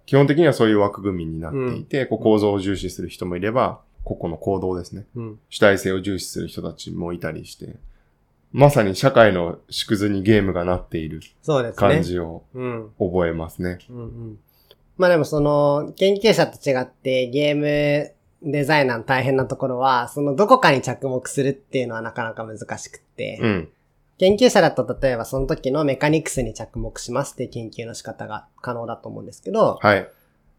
[0.10, 5.06] 基本的にはそういう枠組みになっていて、こう構造を重視する人もいれば、個々の行動ですね。
[5.14, 5.40] うん。
[5.50, 7.76] 主体性を重視する人たちもいたりして、
[8.52, 11.22] まさに社会の縮図にゲームがなっている。
[11.76, 12.90] 感じをうん。
[12.98, 13.78] 覚えますね。
[13.88, 14.40] うんうん。
[14.98, 23.70] まあでもその、研究者と違ってゲームデザイナーの大変なところは、そのどこかに着目するっていうのはなかなか難しくって、うん。
[24.20, 30.08] 研究者だと例えばその時のメカニクスに着目しますっていう研究の仕方が可能だと思うんですけど、はい。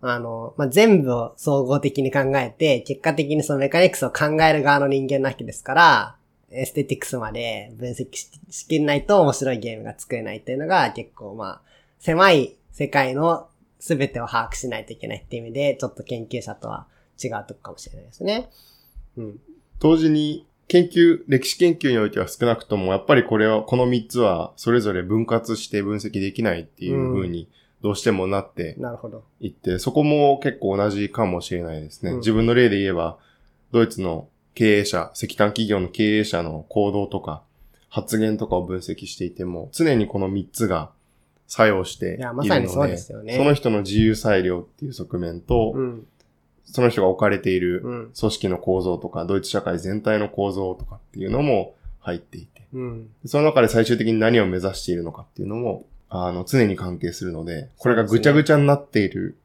[0.02, 6.16] あの、まあ、全部を総合的に考えて、結果的にそのメカニクスを考える側の人間なわけですから、
[6.50, 11.60] エステティクスまで分析ししきれないと面白いゲームが作れないっていうのが結構まあ、
[12.00, 16.86] 狭い世界の全てを把握しないといけないっていう意味で、ちょっと研究者とは
[17.22, 18.48] 違うとこかもしれないですね。
[19.18, 19.40] うん。
[19.78, 27.48] 同時に研究、歴史研究においては少なくとも、やっぱりこれは、この3つはそれぞれ分割して分析できないっていう風に
[27.82, 29.24] どうしてもなってなるほど。
[29.40, 32.12] いって、そこも結構同じかもしれないですね。
[32.12, 33.18] うん自分の例で言えば、
[33.72, 37.42] ドイツの経営者、石炭企業の経営者の行動とか、
[37.88, 40.92] 発言とかを分析していても、常にこの3つが
[41.48, 46.06] 作用しているので、いやまさにそうですよねその人の自由裁量っていう側面と、うん。
[46.64, 48.12] その人が置かれているうん。
[48.18, 53.10] 組織の構造とか、ドイツ社会全体の構造とかっていうのも入っていて、うん。
[53.26, 59.36] その中で最終的に何を目指しているのかっていうのも、あの、常に関係するので、これがぐちゃぐちゃになっている、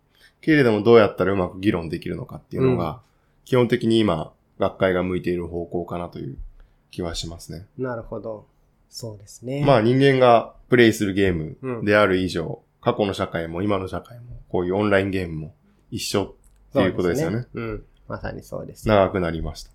[0.42, 3.02] けれどもどうやったらうまく議論できるのかっていうのが、
[3.46, 6.38] 基本的に今、学会が向いている方向かなという
[6.92, 7.66] 気はしますね。
[7.78, 8.46] なるほど。
[8.90, 9.64] そうですね。
[9.66, 15.54] まあ人間がプレイするゲーうんムである以上、過去の社会も今の社会も、こういうオンラインゲームも
[15.92, 16.36] 一緒
[16.82, 17.48] っていうことですよね。
[17.54, 17.84] うん。
[18.08, 18.88] まさにそうです。
[18.88, 19.72] 長くなりました。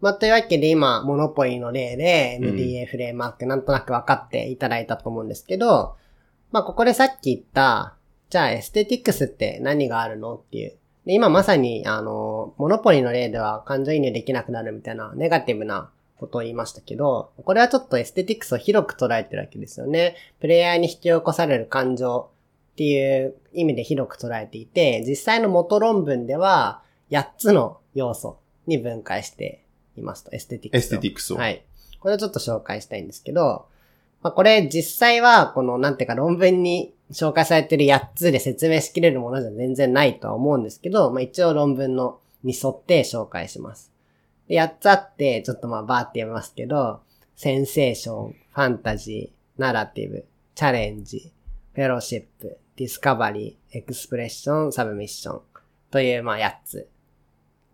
[0.00, 5.96] まあ、というわけで今、モノポリの例でうん MDA フレームワークなんとなく分かっていただいたと思うんですけど、
[6.52, 7.96] まあ、ここでさっき言った、
[8.30, 10.76] じゃあエステティックスって何があるのっていう。
[11.06, 20.16] で今まさに、あの、モノポリの例では感情移入できなくなるみたいなネガティブなことを言いましたけど、これはちょっとエステティックスを広く捉えてるわけですよね。
[20.40, 22.30] プレイヤーに引き起こされる感情
[22.72, 29.64] っていう意味で広く捉えていて、実際の元論文では8つの要素に分解して
[29.96, 30.80] いますと、エステティックスを。
[30.80, 31.36] エステティックスを。
[31.36, 31.64] はい。
[31.98, 33.66] これをちょっと紹介したいんですけど、
[34.22, 43.92] まあ、これ実際は、この、なんていうか論文に紹介されてる8つで説明しきれるものじゃ全然ないとは思うんですけど、まあ、一応論文のに沿って紹介します。
[44.48, 47.00] で8つあって、ちょっとまあバーって読みますけど、
[47.36, 51.32] センセーション、ファンタジー、ナラティブ、チャレンジ、
[51.72, 55.40] フェローシップ、ディスカバリー、エクスプレッション、サブミッション
[55.90, 56.88] というまあ8つ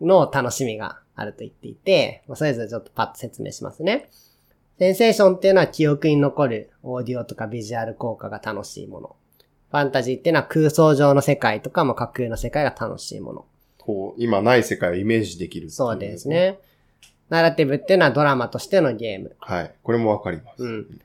[0.00, 4.10] の楽しみがあると言っていて、まあ、それぞれちょっとパッと説明しますね。
[4.80, 9.16] センセーションっていうのは記憶に残るオーディオとかビジュアル効果が楽しいもの。
[9.70, 13.44] ファンタジーっていうのは空想上の世界とか、まあ、架空の世界が楽しいもの。
[13.78, 16.28] こう、今ない世界をイメージできるそうです。
[16.28, 16.58] ね。
[17.28, 19.36] ナラティブっていうのはドラマとしてのゲーム。
[19.38, 19.74] はい。
[19.84, 20.64] これもわかります。
[20.64, 21.00] うん。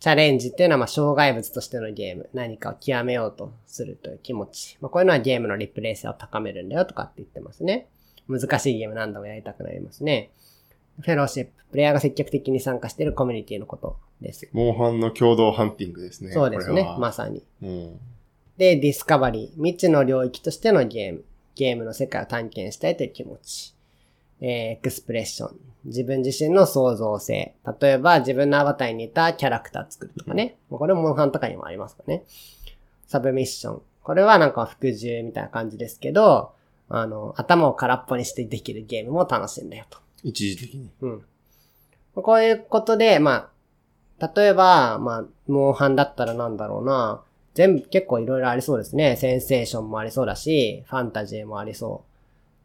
[0.00, 2.28] チャレンジっていうのはまあ障害物としてのゲーム。
[2.34, 4.76] 何かを極めようとするという気持ち。
[4.80, 7.88] まあ、こういうのはゲームのリプレイ性を高めるんだよとかって言ってますね。
[8.28, 10.30] 難しいゲーム何度もやりたくなりますね。
[11.00, 14.48] フェローシップ、プレイヤーが積極的に参加しているコミュニティのことです。
[14.52, 16.32] モンハンの共同ハンティングですね。
[16.32, 16.94] そうですね。
[16.98, 17.42] まさに。
[17.62, 17.98] うん。
[18.56, 21.24] で、ディスカバリー、未知の領域としてのゲーム。
[21.56, 23.73] ゲームの世界を探検したいという気持ち。
[24.46, 25.56] えーエクスプレッション。
[25.86, 27.54] 自分自身の創造性。
[27.80, 30.58] 例えば、自分のアバターに似たキャラクター作るとかね。
[30.70, 32.24] これもモンハンとかにもありますかね。
[33.06, 33.82] サブミッション。
[34.02, 36.52] これはなんか服従みたいな感じですけど、
[36.90, 39.98] あの、頭を空っぽにしてできるゲームも楽しんだよと。
[40.22, 40.90] 一時的に。
[41.00, 41.24] うん。
[42.14, 43.50] こういうことで、ま
[44.20, 47.22] あ、例えば、まあ、モンハンだったらなんだろうな。
[47.54, 49.16] 全部結構いろいろありそうですね。
[49.16, 52.04] センセーションもありそうだし、ファンタジーもありそ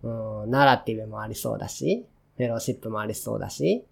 [0.03, 0.07] う。
[0.07, 2.05] うん、ナラティブもありそうだし、
[2.37, 3.85] フェローシップもありそうだし、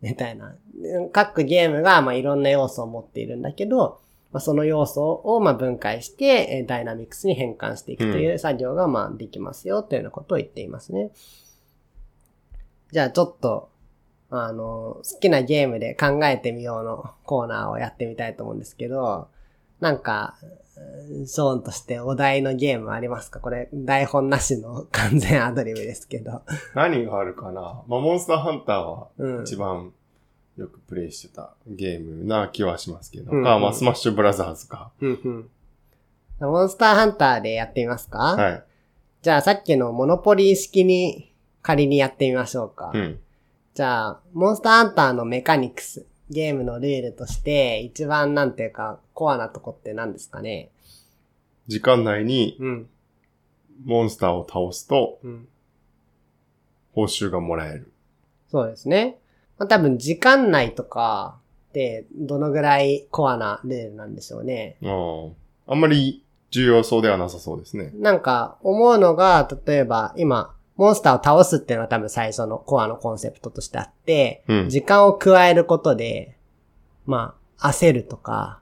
[0.00, 0.54] みたいな。
[0.80, 4.00] うん各ゲームが、まあ、いろんな要素を持っているんだけど、
[4.32, 11.10] まあ、その要素を、まあ、分解して、えーダイナミクスに変換していくという作業が、まあ、できますよ、というようなことを言っていますね。
[12.92, 13.70] じゃあ、ちょっと、
[14.30, 19.28] あの、好きなゲームで考えてみようのコーナーをやってみたいと思うんですけど、
[19.80, 20.36] なんか、
[21.10, 23.40] うんショーンとしてお題のゲームありますか？
[23.40, 26.42] これ、台本なしの完全アドリブですけど。
[26.74, 27.82] 何があるかな？
[27.88, 29.42] まあ、モンスターハンターはうん。
[29.42, 29.92] 一番
[30.58, 33.32] よくプレイしてたゲームな気はしますけど。
[33.32, 34.90] うんか、まあ、スマッシュブラザーズか。
[35.00, 35.50] うんうん。
[36.40, 38.18] モンスターハンターでやってみますか？
[38.18, 38.64] はい。
[39.22, 42.92] じゃあさっきのモノポリー式に仮にやってみましょうか。
[42.94, 43.18] うん。
[43.72, 50.70] じゃあ、モンスターハンターのメカニクス、ゲームのルールとして一番なんていうかコアなとこって何ですかね？
[51.66, 52.88] 時間内にうん。
[53.84, 55.48] モンスターを倒すとうん。
[56.94, 57.92] 報酬がもらえる。
[58.50, 59.18] そうですね。
[59.58, 61.38] まあ、多分時間内とか
[61.70, 64.76] ってどのぐらいコアなルールなんでしょうね。
[64.82, 64.88] あ
[65.68, 65.72] あ。
[65.72, 67.92] あんまり重要そうではなさそうですね。
[67.94, 74.68] なんか思うのが、例えば今、モンスターを倒すっていうのは多分最初のコアのコンセプトとしてあって、うん。
[74.70, 76.36] 時間を加えることで、
[77.04, 78.60] まあ、焦るとか、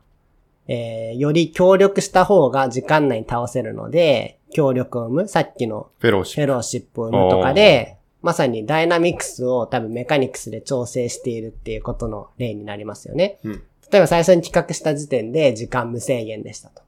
[0.66, 6.10] えー、より協力した方が時間内に倒せるので、協力を生む、さっきのフェ
[6.46, 13.38] ローシップを生むとかで、まさにダイナミクスを多分メカニクスで調整しているっていうことの例になりますよね。
[13.42, 13.48] プ。
[13.50, 13.62] うん。
[13.92, 16.82] 例えば最初に企画した時点で時間無制限でしたと。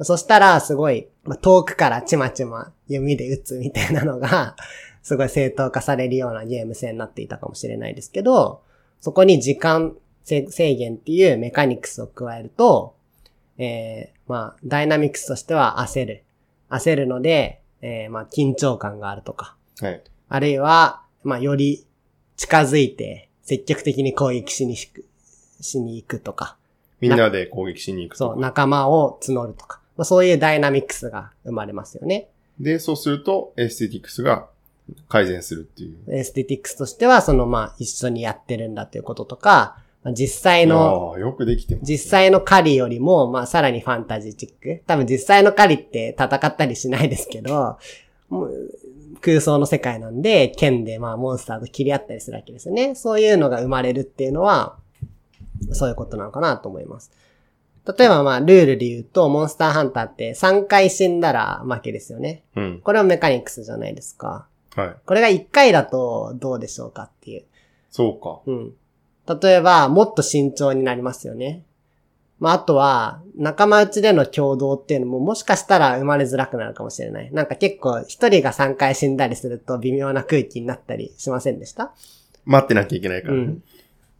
[0.00, 4.56] そしたらすごい、まあ遠くからちまちま弓で撃つみたいなのが、
[5.02, 8.62] すごい正当化されるようなゲーム性になっていたかもしれないですけど、
[9.00, 12.94] そこに時間制制限っていうメカニクスを加えると、
[13.58, 16.24] えー、まあ、ダイナミクスとしては焦る。
[16.70, 19.56] 焦るので、えー、まあ、緊張感があるとか。
[19.80, 20.02] はい。
[20.28, 21.86] あるいは、まあ、より
[22.36, 24.90] 近づいて積極的に攻撃しにし
[25.80, 26.56] に行くとか。
[27.00, 28.40] みんなで攻撃しに行くとそう、か。
[28.40, 29.80] 仲間を募るとか。
[29.96, 32.28] まあ、そういうダイナミクスが生まれますよね。
[32.58, 34.46] で、そうすると、エステティクスが
[35.08, 35.96] 改善するっていう。
[36.08, 41.92] エステティクスとしては、そのまあ、一緒にやってるんだということとか、まあ、実際の、よくできてます、ね。
[41.92, 44.82] 実際の狩りよりも、まあ、さらにファンタジーチック。
[44.86, 47.78] 多分実際の狩りって戦ったりしないですけど、
[49.20, 52.94] 空想の世界なんで、剣でまあ、モンスターと切り合ったりするわけですよね。
[52.94, 54.76] そういうのが生まれるっていうのは、
[55.70, 57.12] そういうことなのかなと思います。
[57.86, 62.44] 例えばまあ、ルールで言うと、モンスターハンターって3回死んだら負けですよね。
[62.54, 62.80] うん。
[62.82, 64.46] これはメカニクスじゃないですか。
[64.76, 64.96] はい。
[65.04, 67.44] これが1回だとどうでしょうかっていう。
[67.90, 68.40] そうか。
[68.46, 68.72] うん。
[69.40, 71.64] 例えば、もっと慎重になりますよね。
[72.38, 77.30] まあ、あとは、仲間内での共同っていうのももしかしたら生まれづらくなるかもしれない。
[77.32, 81.92] なんか結構、一人が3回死んだりすると微妙な空気になったりしませんでした？
[82.44, 83.40] 待ってなきゃいけないからね。
[83.40, 83.62] うん。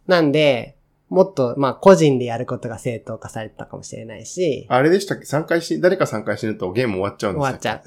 [0.07, 0.75] なんで、
[1.13, 7.83] もっと、まあ、個人でやることが正当化されてたかもしれないし、あれでしたっけ ?3 回し、誰か3回死ぬとゲーム終わっちゃうんです終わっちゃ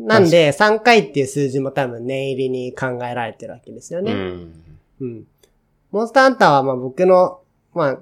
[0.00, 0.04] う。
[0.04, 4.12] なんで、3回っていう数字も多分念入りに考えられてるわけですよね。
[4.12, 4.62] うん。
[5.00, 5.26] うん。
[5.92, 7.38] モンスターハンターはまあ僕の、
[7.72, 7.98] まあ、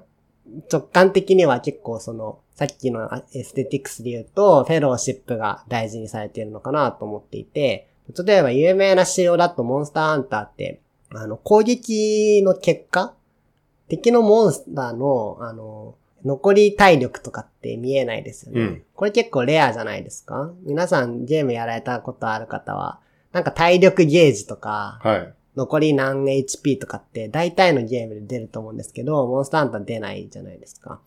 [0.71, 7.87] 直感的には結構その、さっきのエステティクスで言うと、フェローシップが大事にされているのかなと思っていて、
[8.25, 10.81] 例えば有名な仕様だとモンスターハンターって、
[11.11, 13.13] あの、攻撃の結果
[13.97, 18.61] 敵のモンスターの、あの、残り体力とかって見えないですよね。
[18.61, 20.51] うんこれ結構レアじゃないですか？
[20.63, 22.99] 皆さんゲームやられたことある方は、
[23.33, 25.33] なんか体力ゲージとか、はい。
[25.55, 30.99] 残り何 HP とかって大体のゲームで出ると思うんですけど、モンスターハンター出ないじゃないですか。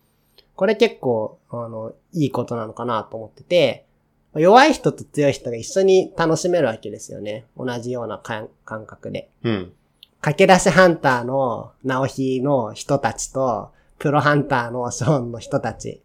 [0.55, 3.87] これ結構、あの、いいことなのかなと思ってて、
[4.35, 7.45] 弱い人と強い人が一緒に楽しめるわけですよね。
[7.57, 9.31] 同じような感感覚で。
[9.43, 9.73] うん。
[10.21, 16.01] 駆け出しハンターの直ひの人たちと、プロハンターのショーンの人たち。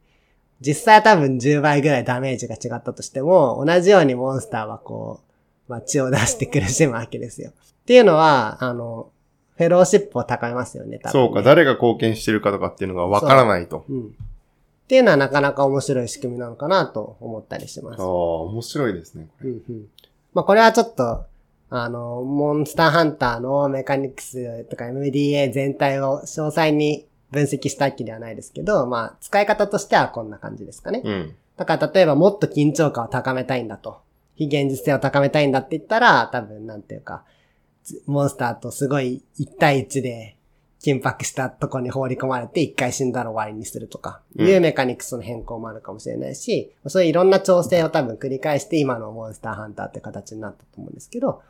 [0.59, 5.21] 実際は多分10倍ぐらいダメージが違ったとしても、同じようにモンスターはこ
[5.67, 7.49] う、まあ、血を出して苦しむわけですよ。
[7.49, 9.09] っていうのは、あの、
[9.57, 13.85] フェローシップを高めますよね、多分ねそうか、誰が貢献してるかとかっていうのがわからないと。
[13.89, 14.01] うん。
[14.07, 14.07] っ
[14.87, 18.07] ていうのはなかなか面白い仕組みなのかなと思ったりしますああ、。
[18.07, 19.49] 面白いですね、これ。
[19.49, 19.85] うんうん。
[20.33, 21.25] まあこれはちょっと、
[21.73, 31.01] あの、モンスターハンターのメカニクスとか MDA 全体を詳細に分析したわけではないですけど、まあ使い方としてはこんな感じですかね。
[31.03, 31.35] うん。
[31.55, 34.01] だから例えばもっと緊張感を高めたいんだと。
[34.35, 37.23] 非現実性を高めたいんだって言ったら、多分なんていうか、
[37.83, 40.35] つモンスターとすごい1対1で
[40.83, 51.41] 緊迫したとこに放り込まれて一回死んだら終わりにするとか、うんいうメカニクスの変更もあるかもしれないし、そういういろんな調整を多分繰り返して今のモンスターハンターって形になったと思うんですけど、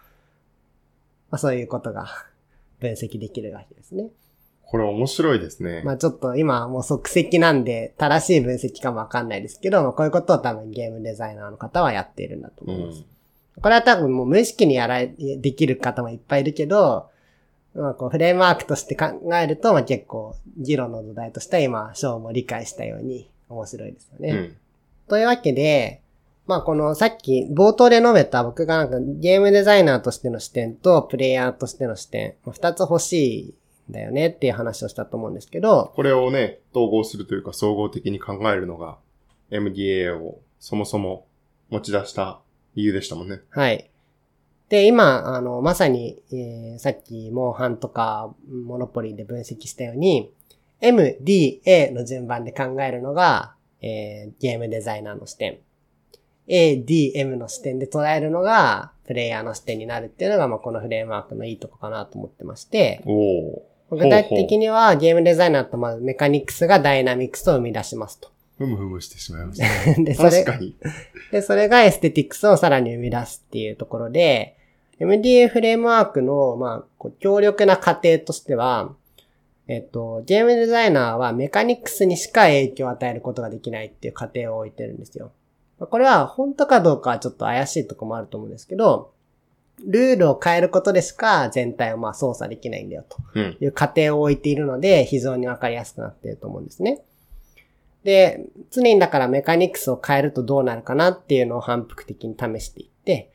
[1.32, 2.08] まあそういうことが
[2.80, 4.10] 分析できるわけですね。
[4.64, 5.82] これ面白いですね。
[5.84, 13.02] まあちょっと今はもう即席なんで正しい分析かもわかんないですけど、まあこういうことを多分ゲームデザイナーの方はやっているんだとう思います。
[13.02, 13.06] ん。
[13.62, 17.10] これは多分もう無意識にやられ、できる方もいっぱいいるけど、
[17.76, 24.30] まあこうフレームワークとして考えると、まあ結構議論の土台としては今、ショーも理解したように面白いですよね。
[24.30, 24.58] うん。
[25.10, 26.01] というわけで、
[26.52, 33.56] まあこのさっき冒頭で述べた僕がなんかゲームデザイナーとしての視点とプレイヤーとしての視点、まあ二つ欲しい
[33.90, 38.98] んだよねっていう話をしたと思うんですけど、これをね、統合するというか総合的に考えるのが
[39.50, 41.26] MDA をそもそも
[41.70, 42.42] 持ち出した
[42.76, 43.40] 理由でしたもんね。
[43.50, 43.90] はい。
[44.68, 50.34] で、今、あの、まさに、えーさっき、モンハンとか、モノポリーで分析したように、
[50.82, 55.60] M, D, A の順番で考えるのが、えーゲームデザイナーの視点。
[56.48, 63.02] A, D, M の視点で捉えるのが、プレイヤーの視点になるっていうのが、まあ、このフレームワークのいいとこかなと思ってまして。
[63.90, 68.32] 具体的にはゲームデザイナーとまずメカニクスがダイナミクスを生み出しますと。
[68.58, 69.96] ふむふむしてしまいましたね。
[70.06, 70.76] で、それ確、かに。
[71.32, 74.56] で、それがエステティクスをさらに生み出すっていうところで、
[75.00, 78.94] MDA フレームワークの、まあ、強力な過程としては、
[79.68, 85.32] えっと、ゲームデザイナーはメカニクスにしか影響を与えることができないっていう過程を置いてるんですよ。
[85.82, 89.14] まあこれは本当かどうかはちょっと怪しいとこもあると思うんですけど、
[89.84, 93.18] ルールを変えることでしか全体をまあ操作できないんだよと。
[93.34, 93.58] うん。
[93.60, 97.02] いう過程を置いているので、非常にわかりやすくなっていると思うんですね。
[98.04, 103.32] で、常にだからメカニクスを変えるとどうなるかなっていうのを反復的に試していって、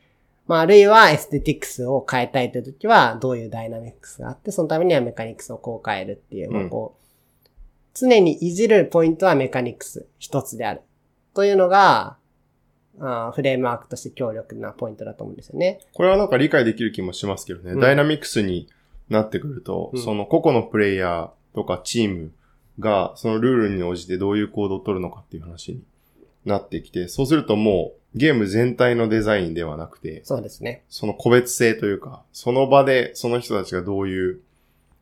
[0.47, 7.49] まあ、あるいはエステティクスを変えたいという時は、どういうダイナミクスがあって、そのためにはメカニクスをこう変えるっていう、うんまあこう、
[7.94, 10.82] 常にいじるポイントはメカニクス一つである。
[11.34, 12.16] というのが、
[13.01, 15.80] あーフレームワークとして強力なポイントだと思うんですよね。
[15.92, 17.72] これはなんか理解できる気もしますけどね。
[17.72, 18.68] うんダイナミクスに
[19.09, 22.32] なってくると、うんその個々のプレイヤーとかチーム
[22.78, 25.82] がそのルールに応じてどういう行動を取るのかっていう話に
[26.44, 30.84] なってきて、そうするともうゲーム全体のデザインではなくて、そうですね。
[30.88, 34.40] その個別性というか、その場でその人たちがどういう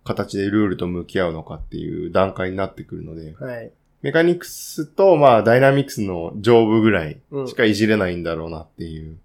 [0.05, 3.73] 形でルールと向き合うのかっていう段階になってくるので、はい。
[4.05, 9.17] メカニクスとまあダイナミクスの上部ぐらいうんしかいじれないんだろうなっていう。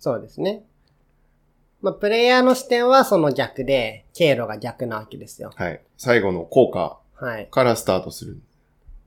[0.00, 0.64] そうですね。
[1.80, 5.52] まあ、プレイヤーの視点はその逆で、経路が逆なわけですよ。
[5.54, 5.80] はい。
[5.96, 7.48] 最後の効果はい。
[7.52, 8.40] からスタートする。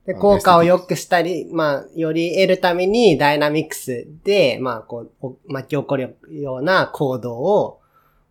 [0.06, 7.80] で、あ効果を良くしたり、まあ、より得るためにダイナミクスで、まあ、こう、お巻き起こるような行動を、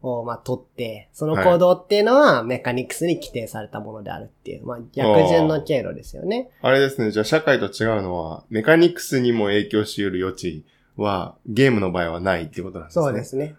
[0.04, 6.50] をまあ、取って、その行動っていうのはメカニクスに規定されたものであるっていう、まあ、逆順の経路ですよね。
[6.62, 7.12] あれですね。
[7.12, 10.66] じゃあ社会と違うのは、メカニクスにも影響し得る余地
[10.98, 13.04] は、ゲームの場合はないってことなんですね。
[13.06, 13.24] そうで。
[13.24, 13.56] すね。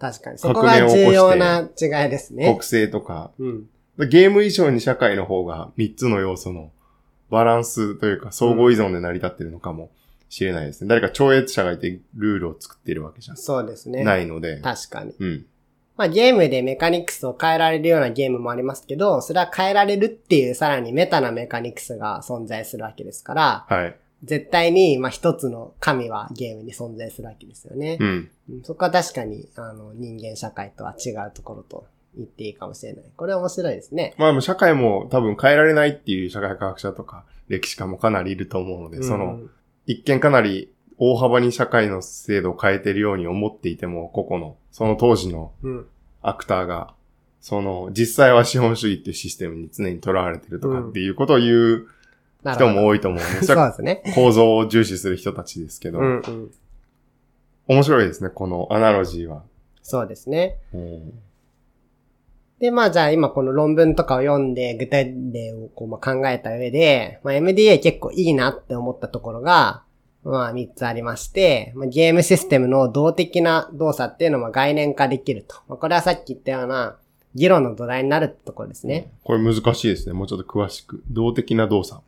[0.00, 0.38] 確かに。
[0.38, 2.62] そこが重要な違いですね国。
[2.64, 3.30] 性とか。
[3.38, 3.68] うん。
[4.10, 6.72] ゲーム以上に社会の方が3つの要素の
[7.30, 9.90] バランスというか、相互依存で成り立ってるのかも
[10.34, 10.88] しれないですね。
[10.88, 14.02] 誰か超越者がいてルールを作っているわけじゃそうですね。
[14.02, 14.60] ないので。
[14.60, 15.14] 確かに。
[15.16, 15.46] うん。
[15.96, 23.96] まあゲームでメカニクスを変えられるようなゲームもありますけど、それは変えられるっていうさらにメタなメカニクスが存在するわけですから、はい。
[24.24, 27.98] 絶対に、まあ一つの神はゲームに存在するわけですよね。
[28.00, 28.30] うん。
[28.50, 33.04] うんそこは確かに、あの、人間社会とは違うところと言っていいかもしれない。
[33.16, 34.14] これは面白いですね。
[34.18, 39.38] まあでも社会も多分変えられないっていう社会科学者とか歴史家もかなりいると思うので、その、
[39.86, 45.52] 一見かなり大幅に社会の制度を変えてるように思っていても、個々の、その当時の。
[46.22, 46.94] アクターが、
[47.40, 51.86] その、実際は資本主義っていうシステムに常にとらわれてるとかっていうことを言う
[52.52, 52.68] 人。
[52.68, 54.02] も多いと思うんで、そうですね。
[54.14, 56.50] 構造を重視する人たちですけど、うんうん。
[57.68, 59.42] 面白いですね、このアナロジーは。
[59.82, 60.58] そうですね。
[60.74, 61.12] うん
[62.60, 69.82] で、まあじゃあ今この論文とかを読んで具体例をこうまあ考えた上で、まあ MDA 結構いいなって思ったところが、
[70.24, 75.56] まあ3つありまして、まあ、ゲームシステムの動的な動作っていうのも概念化できると。
[75.68, 76.96] まあ、これはさっき言ったような
[77.34, 79.10] 議論の土台になるってところですね。
[79.24, 80.12] これ難しいですね。
[80.14, 81.02] もうちょっと詳しく。
[81.10, 82.00] 動的な動作。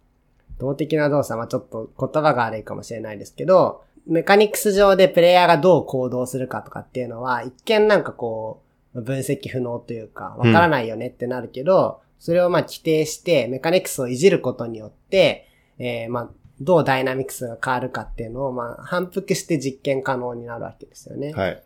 [0.58, 8.65] 動的な動作はちょっと言葉が悪いかもしれないですけど、メカニクス上でプレイヤーがどう行動するかとかっていうのは、一見なんかこう、
[9.02, 16.30] 分析不能というか、わからないよねってなるけど、それをまあ規定して、メカニクスをいじることによって、えー、まあ、
[16.60, 21.32] どうダイナミクスが変わるかっていうのを、まあ、反復して実験可能になるわけですよね。
[21.32, 21.62] はい。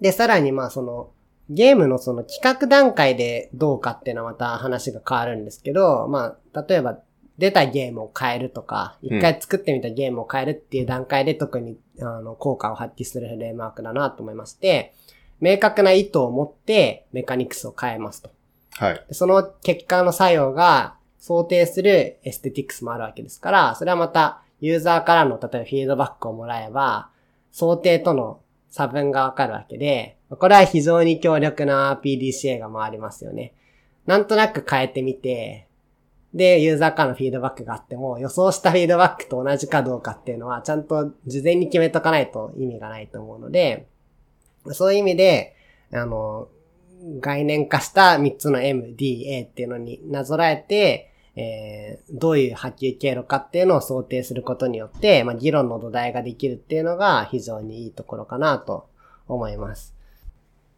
[0.00, 1.10] で、さらにまあその、
[1.50, 6.98] ゲームのその企画段階でどうかっていうのはまた話が変わるんですけど、まあ、例えば
[7.38, 14.94] 出たゲームを変えるとか、うん一回作ってみたゲームを変えるっていう段階で特に、あの、効果を発揮するフレームワークだなと思いまして、
[15.40, 18.30] 明確な意図を持ってメカニクスを変えますと。
[18.72, 19.04] はい。
[19.08, 27.08] でその結果の作用が想定するエステティクスもあるわけですから、それはまたユーザーからの例えばフィードバックをもらえば、
[27.52, 33.54] 想定との差分がわかるわけで、これは非常に強力な PDCA が回りますよね。
[34.06, 35.68] なんとなく変えてみて、
[36.34, 43.86] で、ユーザーからのフィードバックがあっても、予想したフィードバックと同じかどうかっていうのは、ちゃんと事前に決めとかないと意味がないと思うので、
[44.72, 45.56] そういう意味で、
[45.92, 46.48] あの、
[47.20, 58.88] 概念化した3つの MDA っていうのになぞらえて、えー、どういう波及経路かっていうのを想定することによって、まあ、議論の土台ができるっていうのが非常にいいところかなと
[59.26, 59.94] 思います。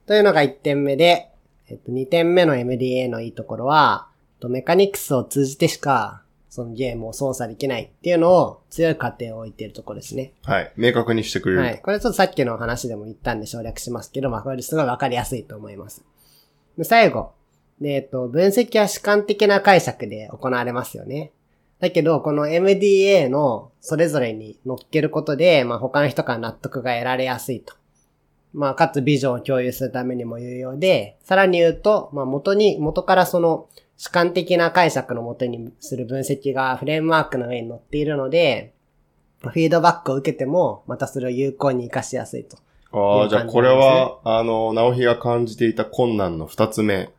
[0.07, 1.31] というのが1点目で、
[1.69, 4.09] えっと、2点目の MDA のいいところは、
[4.49, 6.23] メカニクスを通じてしか、
[6.57, 10.33] そのゲームを操作できないっていうのを強い過程を置いているところですね。
[10.43, 10.73] はい。
[10.79, 11.61] 明確にしてくれる。
[11.61, 11.83] はい。
[11.83, 16.03] これちょっとさっきの話でも言ったんで省略しますけど、まあこれすごいわかりやすいと思います。
[16.79, 17.33] で最後。
[17.79, 21.31] で、えっと、分析は主観的な解釈で行われますよね。
[21.79, 27.75] だけど、この MDA のそれぞれに乗っけることで、まあ他の人から納得が得られやすいと。
[28.55, 38.75] まあ、かつビジョンを共有するためにも有用で、さらに言うと、まあ元に、元からその主観的な解釈のもとにする分析がフレームワークの上に乗っているので、
[39.41, 42.59] フィードバックを受けても、またそれを有効に活かしやすいと。
[42.93, 47.11] ああ、じゃあこれは、あの、直樹が感じていた困難の二つ目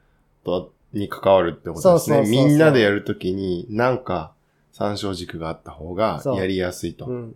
[0.43, 1.81] と、に関わるってことですね。
[1.81, 4.33] そうそうそうそうみんなでやるときに、なんか、
[4.71, 7.05] 参照軸があった方がやりやすいと。
[7.05, 7.35] ううんん。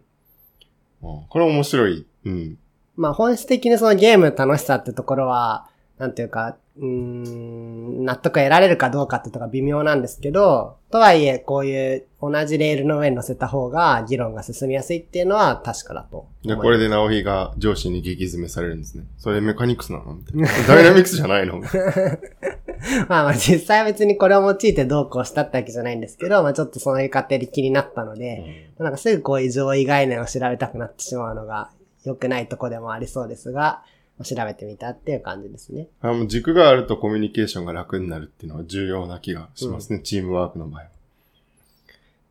[1.02, 2.06] これ面白い。
[2.26, 2.58] うん。
[2.96, 5.68] まあ本質的にそのゲームの楽しさってところは、
[5.98, 16.56] なんていうか、うーん、納得得られるかどうかってところが微妙なんですけど、とはいえ、こういう同じレールの上に乗せた方が議論が進みやすいっていうのは確かだとで。
[16.56, 19.04] これで直樹が上司に激詰めされるんですね。
[19.18, 20.48] それメカニクスなのみたいな。
[20.76, 21.60] ダイナミクスじゃないの？
[23.08, 31.70] まあまあ実際は別にこれを用いてどうこうしたってわけじゃないんですけど、まあちょっとそういう過程で気になったので、なんかすぐこういう上位概念を調べたくなってしまうのが
[32.06, 33.84] 良くないとこでもありそうですが、
[34.24, 35.88] 調べてみたっていう感じですね。
[36.02, 40.00] あの軸があるとコミュニケーションが楽になるっていうのは重要な気がしますね。
[40.00, 40.88] チームワークの場合は。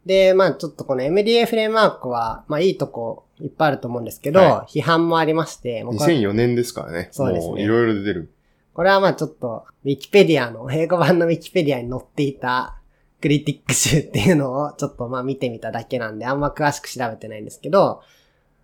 [0.07, 7.09] で、まあちょっとこの MDA フレームワークは、まあいいとこいっぱいあると思うんですけど、は批判もありまして、もうこれ2004年ですからね。
[7.13, 8.31] そうですねもういろいろ出てる。
[8.73, 12.77] これはまあちょっと、ウィキペディアの、英語版のウィキペディアに載っていた
[13.21, 18.03] クリティック集っていうのをちょっとまあ見てみただけなんで、あんま詳しく調べてないんですけど、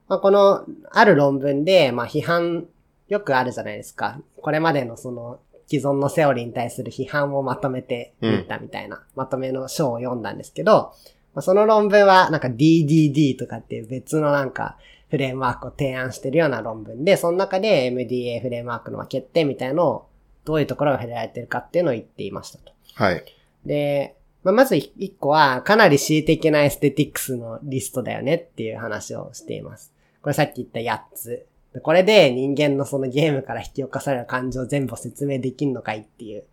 [0.09, 2.66] まあこの、ある論文で、まあ批判、
[3.09, 4.21] よくあるじゃないですか。
[4.41, 10.93] これまでのその、既存のセオリーに対する批判をまとめてみたみたいな、まとめの章を読んだんですけど、
[11.35, 14.79] まあ、その論文はなんか DDD とかっていう別のなんか
[15.11, 20.09] フレームワークを提案してるような論文で、その中で MDA フレームワークの欠点みたいのを
[20.45, 22.73] どういうところが触れられてるかっていうのを言っていましたと。
[22.95, 23.25] はい。
[23.65, 29.93] で、まあ、まず一個はかなり恣意的なエステティックスのリストだよねっていう話をしています。
[30.23, 31.47] これさっき言った8つ。
[31.77, 36.45] でこれで人間のそのゲームから引き起こされる感情を全部説明できんのかいっていう。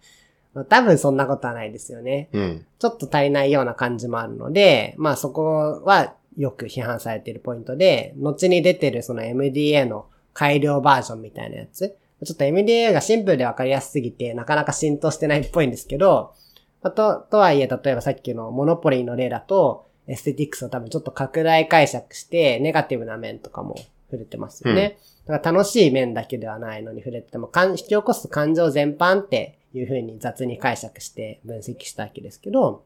[0.54, 2.28] まあ、多分そんなことはないですよね。
[2.34, 2.66] うん。
[2.78, 11.96] ちょっと足りないような感じもあるので、まあそこはよく批判されているポイントで、後に出てるその MDA の改良バージョンみたいなやつ。
[12.26, 16.34] ちょっと MDA がシンプルでわかりやすすぎて、なかなか浸透してないっぽいんですけど、
[16.82, 23.78] あと、とはいえ、例えばさっきのモノポリーの例だと、エステティックスを多分ちょっと拡大解釈して、ネガティブな面とかも
[24.12, 24.98] 触れてますよね。
[25.26, 32.84] だから楽しい面だけではないのに触れても、引き起こす感情全般っていう風に雑に解釈して分析したわけですけど、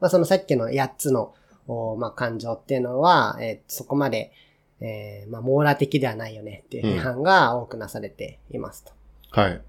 [0.00, 1.34] まあそのさっきの8つの、
[1.66, 4.32] おまあ感情っていうのは、えーそこまで、
[4.80, 8.92] えーまあ網羅的ではないよねっていう批判が多くなされていますと。
[9.30, 9.62] はい。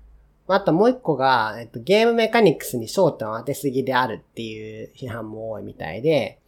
[0.47, 6.39] まああともう一個が、えっと、ゲームメカニクスに焦点を当てすぎであるっていう批判も多いみたいで、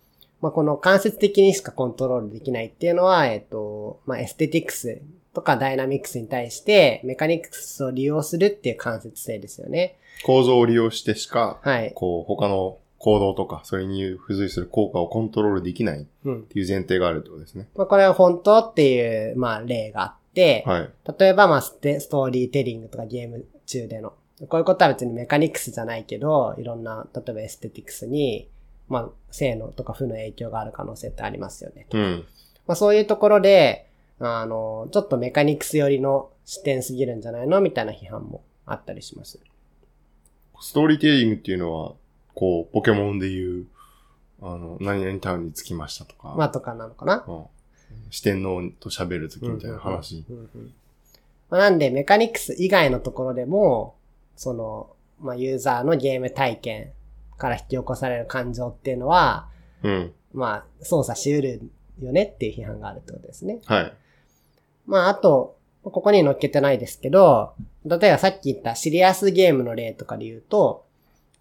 [0.41, 5.01] まあ、この間接的にしかコントロールできないっていうのは、えっと、まあ、エステティクス
[5.33, 9.97] とかダイナミクスに対してメカニクスを利用するっていう間接性ですよね。
[10.23, 11.91] 構造を利用してしか、はい。
[11.93, 16.43] こう、他の行動とか、それに付随する効果をコントロールできないっうん。
[16.43, 17.67] ていう前提があるってことですね。
[17.75, 20.89] まあ、これは本当っていう、まあ、例があって、はい。
[21.19, 24.13] 例えば、まあステ、ストーリーテリングとかゲーム中での。
[24.49, 28.47] こういうことは別にメカニクスじゃないけど、いろんな、例えばエステティクスに、
[28.89, 31.87] まあ、性能とか負の影響がある可能性ってありますよね。
[31.91, 32.25] うん。
[32.65, 39.39] まあ、そういうところで、あの、ちょっとメカニクス寄りの視点すぎるんじゃないのみたいな批判もあったりします。
[40.59, 41.93] ストーリーテリングっていうのは、
[42.33, 43.67] こう、ポケモンでいう、
[44.41, 47.43] あの、何々タウンに着きましたとか、まあ、とかなのかなうん
[48.09, 50.25] 四天王と喋るときみたいな話。
[50.29, 50.73] うんうんうん
[51.49, 53.95] まあなんで、メカニクス以外のところでも、
[54.35, 56.91] その、まあ、ユーザーのゲーム体験
[57.37, 59.47] から引き起こされる感情っていうのは、
[59.83, 60.13] うん。
[60.33, 61.61] まあ、操作し得る
[61.99, 63.59] よねっていう批判があるってことですね。
[63.65, 63.93] はい。
[64.85, 67.53] まあ、あと、ここに載っけてないですけど、
[67.85, 70.85] 例えばさっき言ったシリアスゲームの例とかで言うと、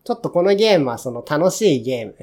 [0.05, 2.15] ちょっとこのゲームはその楽しいゲーム、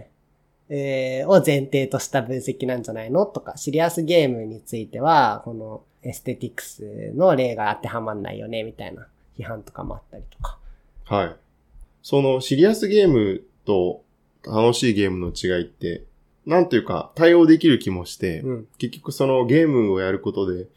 [0.70, 9.08] えーを前提とした分析なんじゃないのとか、シリアスゲームについては、このエステティクスの例が当てはまんないよね、みたいな
[9.38, 10.58] 批判とかもあったりとか。
[11.06, 11.36] はい。
[12.02, 14.04] そのシリアスゲームと
[14.46, 16.04] 楽しいゲームの違いって、
[16.46, 18.68] なんていうか対応できる気もして、うん。
[18.78, 20.68] 結局そのゲームをやることで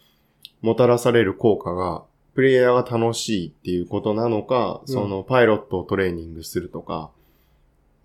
[0.63, 7.11] もたらされる効果が、プレイヤーが楽しいっていうことなのか、うんそのパイロットをトレーニングするとか、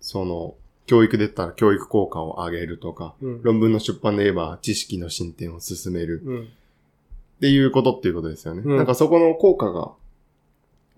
[0.00, 0.54] その
[0.86, 3.42] 教育で言ったら教育効果を上げるとか、うん。
[3.42, 6.42] 論文の出版で言えば知識の進展を進めるうん。
[6.42, 6.44] っ
[7.40, 8.62] ていうことっていうことですよね。
[8.64, 9.92] うんなんかそこの効果が、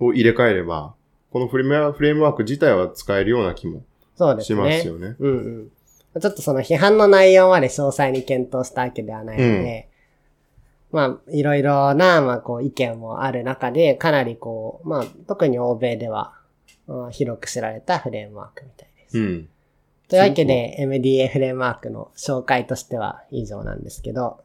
[0.01, 0.95] を入れ替えれば、
[1.35, 3.83] このフレームワフレームワーク自体は使えるような気も
[4.17, 4.55] し。
[4.55, 5.17] ますよね。
[5.19, 5.69] うん
[6.15, 6.21] うん。
[6.21, 9.89] ちょっとその批判の内容まで詳細に検討したわけではないので、
[10.93, 16.35] まあ、いろいろな、まあ、こう、意見もある中で、かなりこう、まあ、特に欧米では、
[16.87, 19.19] うん広く知られたフレームワークみたいです。
[19.19, 19.49] うん。
[20.09, 24.39] というわけで、MDA フレームワークの紹介としては以上なんですけど、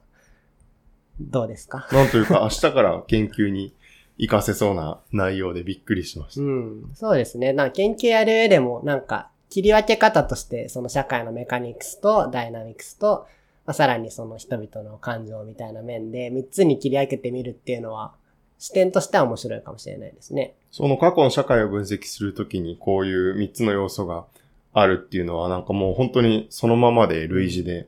[1.21, 1.87] どうですか？
[1.91, 3.75] なんというか、明日から研究に
[4.19, 6.41] 活かせそうな内容でびっくりしました。
[6.41, 6.91] うん。
[6.93, 7.53] そうですね。
[7.53, 13.27] なんか研究やる上でも、なんか、切り分け方として、その社会のメカニクスとダイナミクスと、
[13.65, 18.13] まあ、さらにその人々の感情みたいな面で、三つに切り分けてみるっていうのは、
[18.59, 20.53] 視点としては面白いかもしれないですね。
[20.69, 24.25] その過去の社会を分析するときにこういう3つの要素が
[24.73, 27.87] あるっていうのはなんかもう本当にそのままで類似で、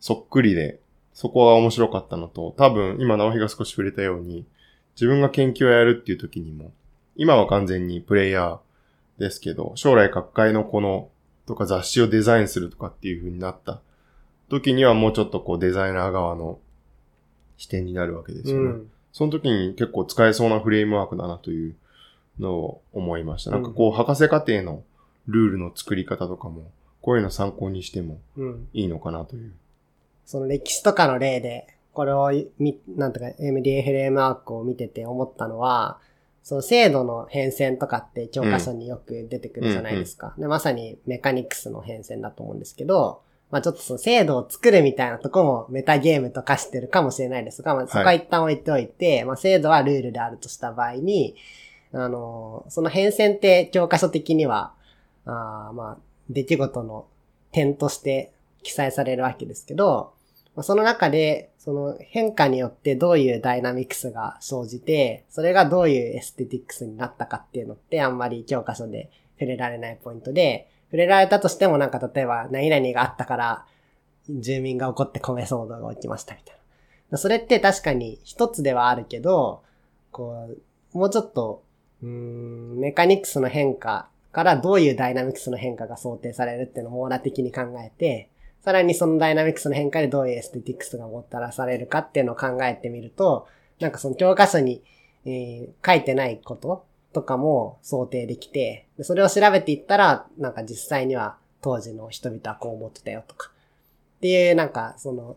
[0.00, 0.80] そっくりで、
[1.14, 4.44] そこが面白かったのと、多分今直樹が少し触れたように、
[5.00, 6.72] 自分が研究をやるっていう時にも、
[7.16, 11.08] 今は完全にプレイヤーですけど、将来各界のこの、
[11.46, 13.80] とか雑誌をデザインするとかっていう風になった
[14.50, 16.58] 時にはもうちょっとこうデザイナー側の
[17.56, 18.62] 視点になるわけですよね。
[18.64, 18.90] うん。
[19.12, 21.74] その時に結構使えそうなフレームワークだなという
[22.38, 23.52] のを思いました。
[23.52, 24.82] なんかこう、博士課程の
[25.26, 26.70] ルールの作り方とかも、
[27.00, 28.68] こういうの参考にしてもうん。
[28.74, 29.52] いいのかなという。
[30.26, 35.98] その歴史とかの例で、これをみ、なんとか MDA フレームワークを見てて思ったのは、
[36.42, 40.34] その制度の変遷とかって教科書によく出てくるじゃないですか。
[40.38, 51.34] でまさにメカニクスの変遷だと思うんですけど、まあちょっとその制度を作るみたいなとこもメタゲームと化してるかもしれないですが、まあそこは一旦置いておいて、まあ制度はルールであるとした場合に、
[51.92, 54.72] あの、その変遷って教科書的には、
[55.26, 55.98] あーまあ、
[56.30, 57.06] 出来事の
[57.52, 58.32] 点として
[58.62, 60.19] 記載されるわけですけど、まあ
[60.62, 73.64] その中で、その変化によってどういうダイナミクスが生じて、それがどういうエステティックスになったかっていうのってあんまり教科書で触れられないポイントで、触れられたとしてもなんか例えば何々があったから
[74.28, 76.56] 住民が怒って米騒動が起きましたみたい
[77.10, 77.18] な。
[77.18, 79.62] それって確かに一つではあるけど、
[80.10, 80.48] こ
[80.94, 81.62] う、もうちょっと、
[82.02, 88.29] うん、メカニクスの変化からどういうダイナミクスの変化が想定されるっていうのを網羅的に考えて、
[88.62, 93.48] さらにそのダイナミクスの変化でどういうエステティクスがもたらされるかっていうのを考えてみると、
[93.80, 94.82] なんかその教科書に、
[95.24, 103.50] えー書いてないこととかも想定できて、でそれを調べていったら、なんか実際には当時の人々はこう思ってたよとか。
[104.18, 105.36] っていう、なんかその、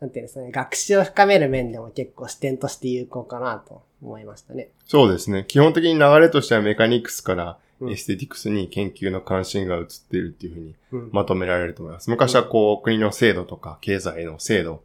[0.00, 4.68] なんていうんですかね、学習を深める面でも結構視点として有効かなと思いましたね。
[4.86, 5.44] そうですね。
[5.46, 7.58] 基本的に流れとしてはメカニクスから
[7.90, 11.10] エステティクスに研究の関心が移っているっていうふうにうん。
[11.12, 12.10] まとめられると思います。
[12.10, 14.82] 昔はこう、国の制度とか経済の制度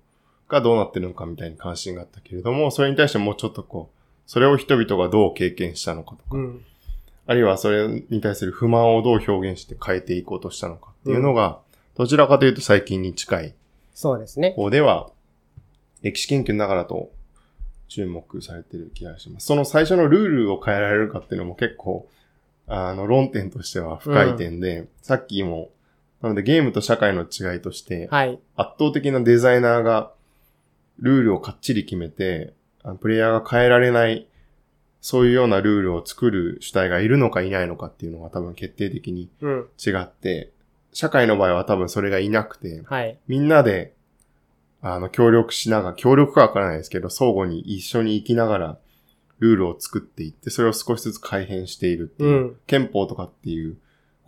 [0.48, 6.66] がどうなってるのかみたいに関心があったけれども、それに対してもうちょっとこう、それを人々がどう経験したのかとか、うん。
[7.26, 11.60] あるいはそれに対する不満をどう表現して変えていこうとしたのかっていうのが、
[11.96, 13.56] どちらかというと最近に近い
[13.94, 14.54] そうですね。
[14.56, 15.10] 方では、
[16.04, 17.12] 歴史研究ながらと
[17.88, 19.48] 注目されてる気がします。
[19.48, 22.08] その最初のルールを変えられるかっていうのも結構、
[22.68, 25.70] あの、論点としては深い点で、さっきも、
[26.22, 28.40] なのでゲームと社会の違いとして、はい。
[28.56, 30.12] 圧倒的なデザイナーが
[31.00, 32.54] ルールをかっちり決めて、
[32.84, 34.28] あのプレイヤーが変えられない、
[35.00, 39.68] そういうようなルールを作る主体がいるのかいないのかっていうのが多分決定的にうん。
[39.78, 40.52] 違って、
[40.92, 43.18] 社会の場合は多分それがいなくて、はい。
[43.28, 43.94] みんなで、
[44.82, 48.78] あの、協力しながら、協力かわからないですけど、相互に一緒に生きながら、
[49.40, 53.78] ルールを作っていって、それを少しずつ改変しているっていう、うん憲法とかっていう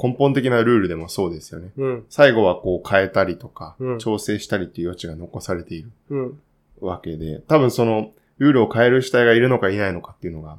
[0.02, 1.72] 根本的なルールでもそうですよね。
[1.78, 2.06] うん。
[2.10, 6.40] 最後はこう変えたりとか、うん調整したりっていう余地が残されているうん。
[6.80, 10.58] わけで、多分その、ルールを変える主体がいるのかいないのかっていうのが、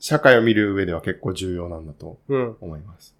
[0.00, 2.56] 社会を見る上では結構重要なんだとうん。
[2.60, 3.14] 思います。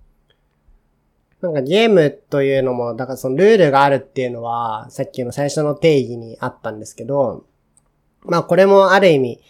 [1.41, 7.45] なんかゲームというのも、だからそのルールがあるっていうのは、さっきの最初の定義にあったんですけど、
[8.25, 9.41] まあこれもある意味、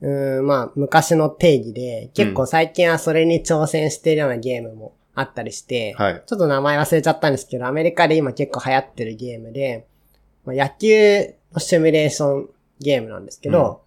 [0.00, 6.22] うーん、まあ昔の定義で、結構最近はそれに挑戦しているようなゲームもあったりして、はい。
[6.26, 9.86] ちょっと名前忘れちゃったんですけど、アメリカで今結構流行ってるゲームで、
[10.44, 13.82] まあ、野球のシミュレーションゲームなんですけど、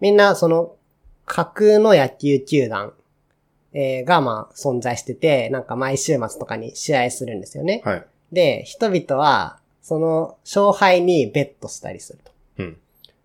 [0.00, 0.74] みんなその
[1.26, 2.92] 架空の野球球団、
[3.72, 7.82] えーがまあ存在してて、なんか毎週末とかに試合するんですよね。
[7.84, 8.06] はい。
[8.32, 12.32] で、人々はその勝敗にベットしたりすると。
[12.58, 12.76] うん。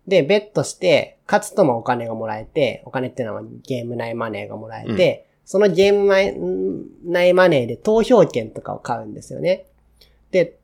[0.06, 6.34] で、ベットして、勝つともお金がもらえて、お金っていうのはゲーム内マネーがもらえて、そのゲーム内
[7.04, 9.66] 内マネーで投票権とかを買うんですよね。
[10.32, 10.58] で、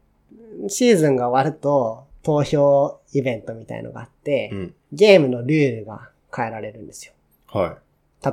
[0.67, 4.75] シーズンが終わると、投票イベントみたいのがあって、うん。
[4.93, 7.13] ゲームのルールが変えられるんですよ。
[7.47, 7.79] は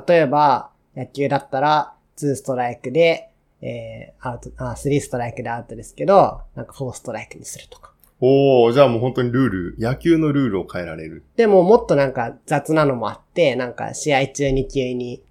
[0.08, 3.30] 例えば、野球だったら、2ストライクで、
[3.62, 7.93] えー、アウト、あ、3ストライクでアウトですけど、なんか4ストライクにするとか。
[8.20, 8.24] い。
[8.26, 11.24] おー、じゃあもう本当にルール、野球のルールを変えられる。
[11.36, 15.22] でももっとなんか雑なのもあって、なんか試合中に急に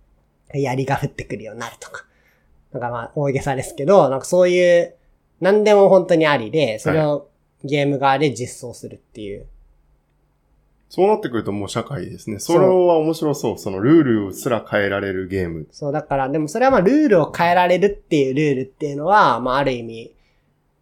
[0.53, 2.05] 槍が降ってくるようになるとか。
[2.71, 4.95] なんかまあ大げさですけど、なんかそういう、
[5.39, 7.29] 何でも本当にありで、それを
[7.63, 9.45] ゲーム側で実装するっていう。
[10.89, 12.39] そうなってくるともう社会ですね。
[12.39, 13.57] それは面白そう。
[13.57, 15.67] そのルールすら変えられるゲーム。
[15.71, 20.15] そう、だから、でもそれはまあルールを変えられるっていうルールっていうのは、まあある意味、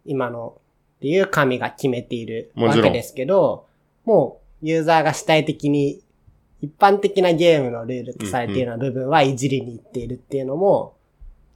[0.04, 0.58] 今の
[1.02, 3.66] っていう神が決めているわけですけど、
[4.04, 6.00] もうユーザーが主体的に
[6.60, 10.94] 一般的なゲームのルールとされているような部分はいじりに行っているっていうのも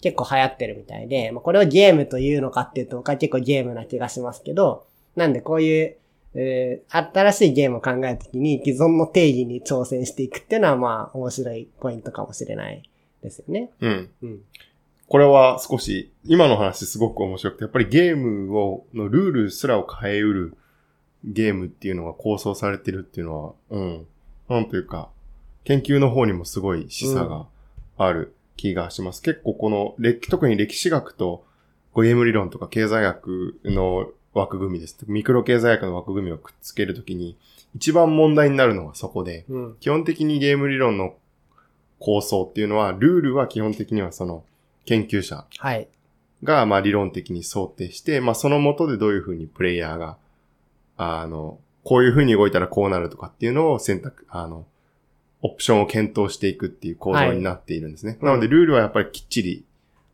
[0.01, 4.85] 結構流行ってるみたいで、まあこれをゲームというのかっていうと僕は結構ゲームな気がしますけど、
[5.15, 5.97] なんでこういう、
[6.35, 12.83] えー新しいゲームを考えるときに既存の定義に挑戦していくっていうのはまあ面白いポイントかもしれない
[13.23, 13.71] ですよね。
[13.81, 14.11] うん。
[14.23, 14.41] うん。
[15.09, 20.57] これは少し、今の話すごく面白くて、やっぱりゲームを、のルールすらを変えうる
[21.25, 24.07] ゲームっていうのが構想されてるっていうのは、うん。
[24.49, 25.09] なんというか、
[25.65, 27.47] 研究の方にもすごい示唆が
[27.99, 29.23] ある気がします。
[29.23, 31.45] 結構この歴、特に歴史学と
[31.95, 34.99] ゲーム理論とか経済学の枠組みです。
[35.07, 37.37] ミクロ経済学の枠組みをくっつけるときに、
[37.77, 39.77] 一番問題になるのはそこで、うん。
[39.79, 41.15] 基本的にゲーム理論の
[41.99, 44.45] 構想っていうのは、ルールは基本的にはその
[44.87, 45.89] 研究者はい。
[46.43, 50.17] がまあ理論的に想定して、まあその下でどういうふうにプレイヤーが、
[50.97, 54.67] あの、こういうふうに動いたらこうなるとかっていうのを選択、あの、
[55.43, 58.17] オプションを検討していくっていう構造になっているんですね。
[58.21, 59.65] うんなのでルールはやっぱりきっちり、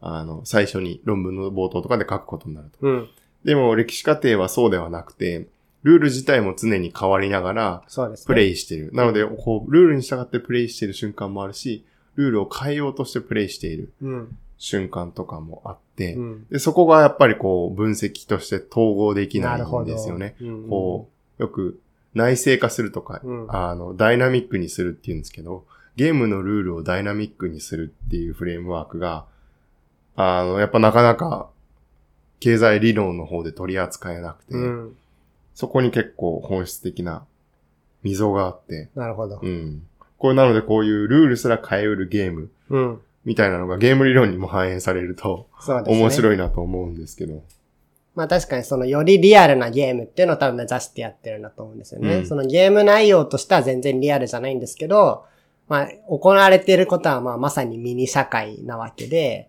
[0.00, 2.78] あの、最初に論文の冒頭とかで書くことになると。
[2.80, 3.08] うん。
[3.44, 5.46] でも歴史過程はそうではなくて、
[5.82, 8.26] ルール自体も常に変わりながら、そうですね。
[8.26, 8.90] プレイしてる。
[8.92, 14.38] なので、こう、ルールに従ってプレイしてる瞬間もあるし、ルールを変えようとしてプレイしているうん。
[14.62, 16.46] 瞬間とかもあって、うん。
[16.48, 19.82] でそこがやっぱりこう、分析として統合できなない。
[19.82, 20.36] んですよね。
[20.40, 20.68] うん。
[20.68, 21.08] こ
[21.40, 21.80] う、よく
[22.14, 25.64] 内製化するとか、うんあの、ダイナミックにするっていうんですけど、
[25.96, 29.24] ゲームのルールをダイナミックにするっていうフレームワークが、
[30.14, 31.48] あの、やっぱなかなか、
[32.38, 34.96] 経済理論の方で取り扱えなくて、うん。
[35.56, 37.24] そこに結構本質的な
[38.04, 39.48] 溝があって、なるほどう。
[39.48, 39.82] ん。
[40.18, 43.00] これなのでこういうルールすら変えうるゲームうん。
[43.24, 45.48] みたいなのがゲーム理論にも反映されると。
[45.86, 46.10] 面い。
[46.10, 47.42] 白いなと思うんですけど。
[48.14, 52.16] まあ確かにそのよりリアルなゲームっていうのを多分目指してやってるんだと思うんですよね。
[52.16, 55.24] うんそのゲーム内容としては全然リアルじゃないんですけど、
[55.68, 59.48] まあ行われていることはまあまさにミニ社会なわけで、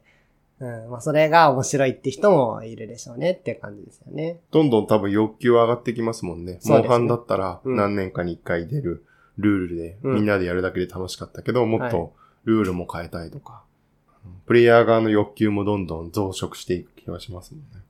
[0.60, 4.40] うん、まあそれが面白いって人もいるでしょうねっていう感じですよね。
[4.52, 6.60] どんどん多分欲求は上がってきますもんね。
[6.66, 9.04] モンハンだったらうん何年かに一回出る
[9.38, 12.14] ルールで、うんみんなでやるだけで楽しかったけど、もっはいと
[12.46, 13.64] ルールも変えたいとか、
[14.46, 17.84] プレイヤー側の欲求もどんどん増殖していく気がしますもんね。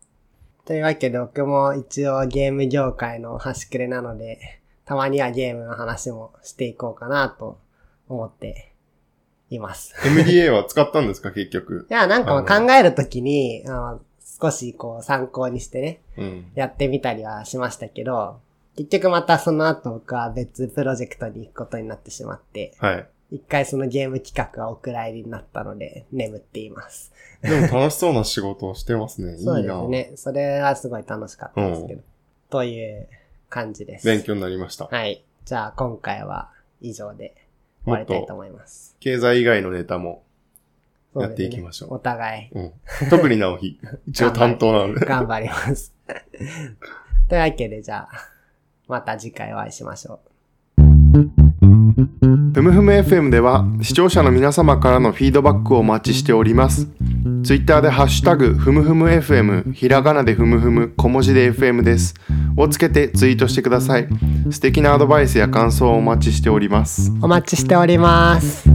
[0.65, 4.39] というわけで僕も一応ゲーム業界の端くれなので、
[4.85, 7.59] たまにはゲームの話もしていこうかなと
[8.07, 8.71] 思って
[9.49, 9.93] います。
[10.03, 11.87] MDA は使ったんですか、結局。
[11.89, 13.97] いや、なんかまあ考えるときに、あ
[14.41, 16.45] 少しこう参考にしてね、うん。
[16.55, 18.39] やってみたりはしましたけど、
[18.75, 23.07] 結局またその後僕は別プロジェクトに行くことになってしまって、はい。
[23.33, 27.11] 一回そのゲーム企画はお蔵入りになったので眠っています。
[27.41, 29.33] でも楽しそうな仕事をしてますね。
[29.37, 30.11] いいそうなですね。
[30.17, 32.01] それはすごい楽しかったですけど。
[32.51, 33.07] という
[33.49, 34.05] 感じです。
[34.05, 34.85] 勉強になりました。
[34.85, 35.25] はい。
[35.45, 37.35] じゃあ今回は以上で
[37.85, 38.95] 終わりたいと思います。
[38.99, 40.21] 経済以外のネタも、
[41.15, 42.71] やっていきましょうお互いうん。
[43.09, 43.79] 特に直樹。
[44.07, 45.05] 一応担当なので。
[45.07, 45.91] 頑張ります。
[47.29, 48.29] というわけでじゃあ、
[48.87, 50.19] また次回お会いしましょ
[50.77, 51.42] う。
[52.53, 56.87] ふむふむ FM では視聴者の皆様からのフィードバックをお待ちしております。
[57.43, 62.13] ツイッターでハッシュタグふむふむ FM、ひらがなでふむふむ、小文字で FM です。
[62.55, 64.07] をつけてツイートしてください。
[64.51, 67.11] 素敵なアドバイスや感想をお待ちしております。
[67.23, 68.69] お待ちしております。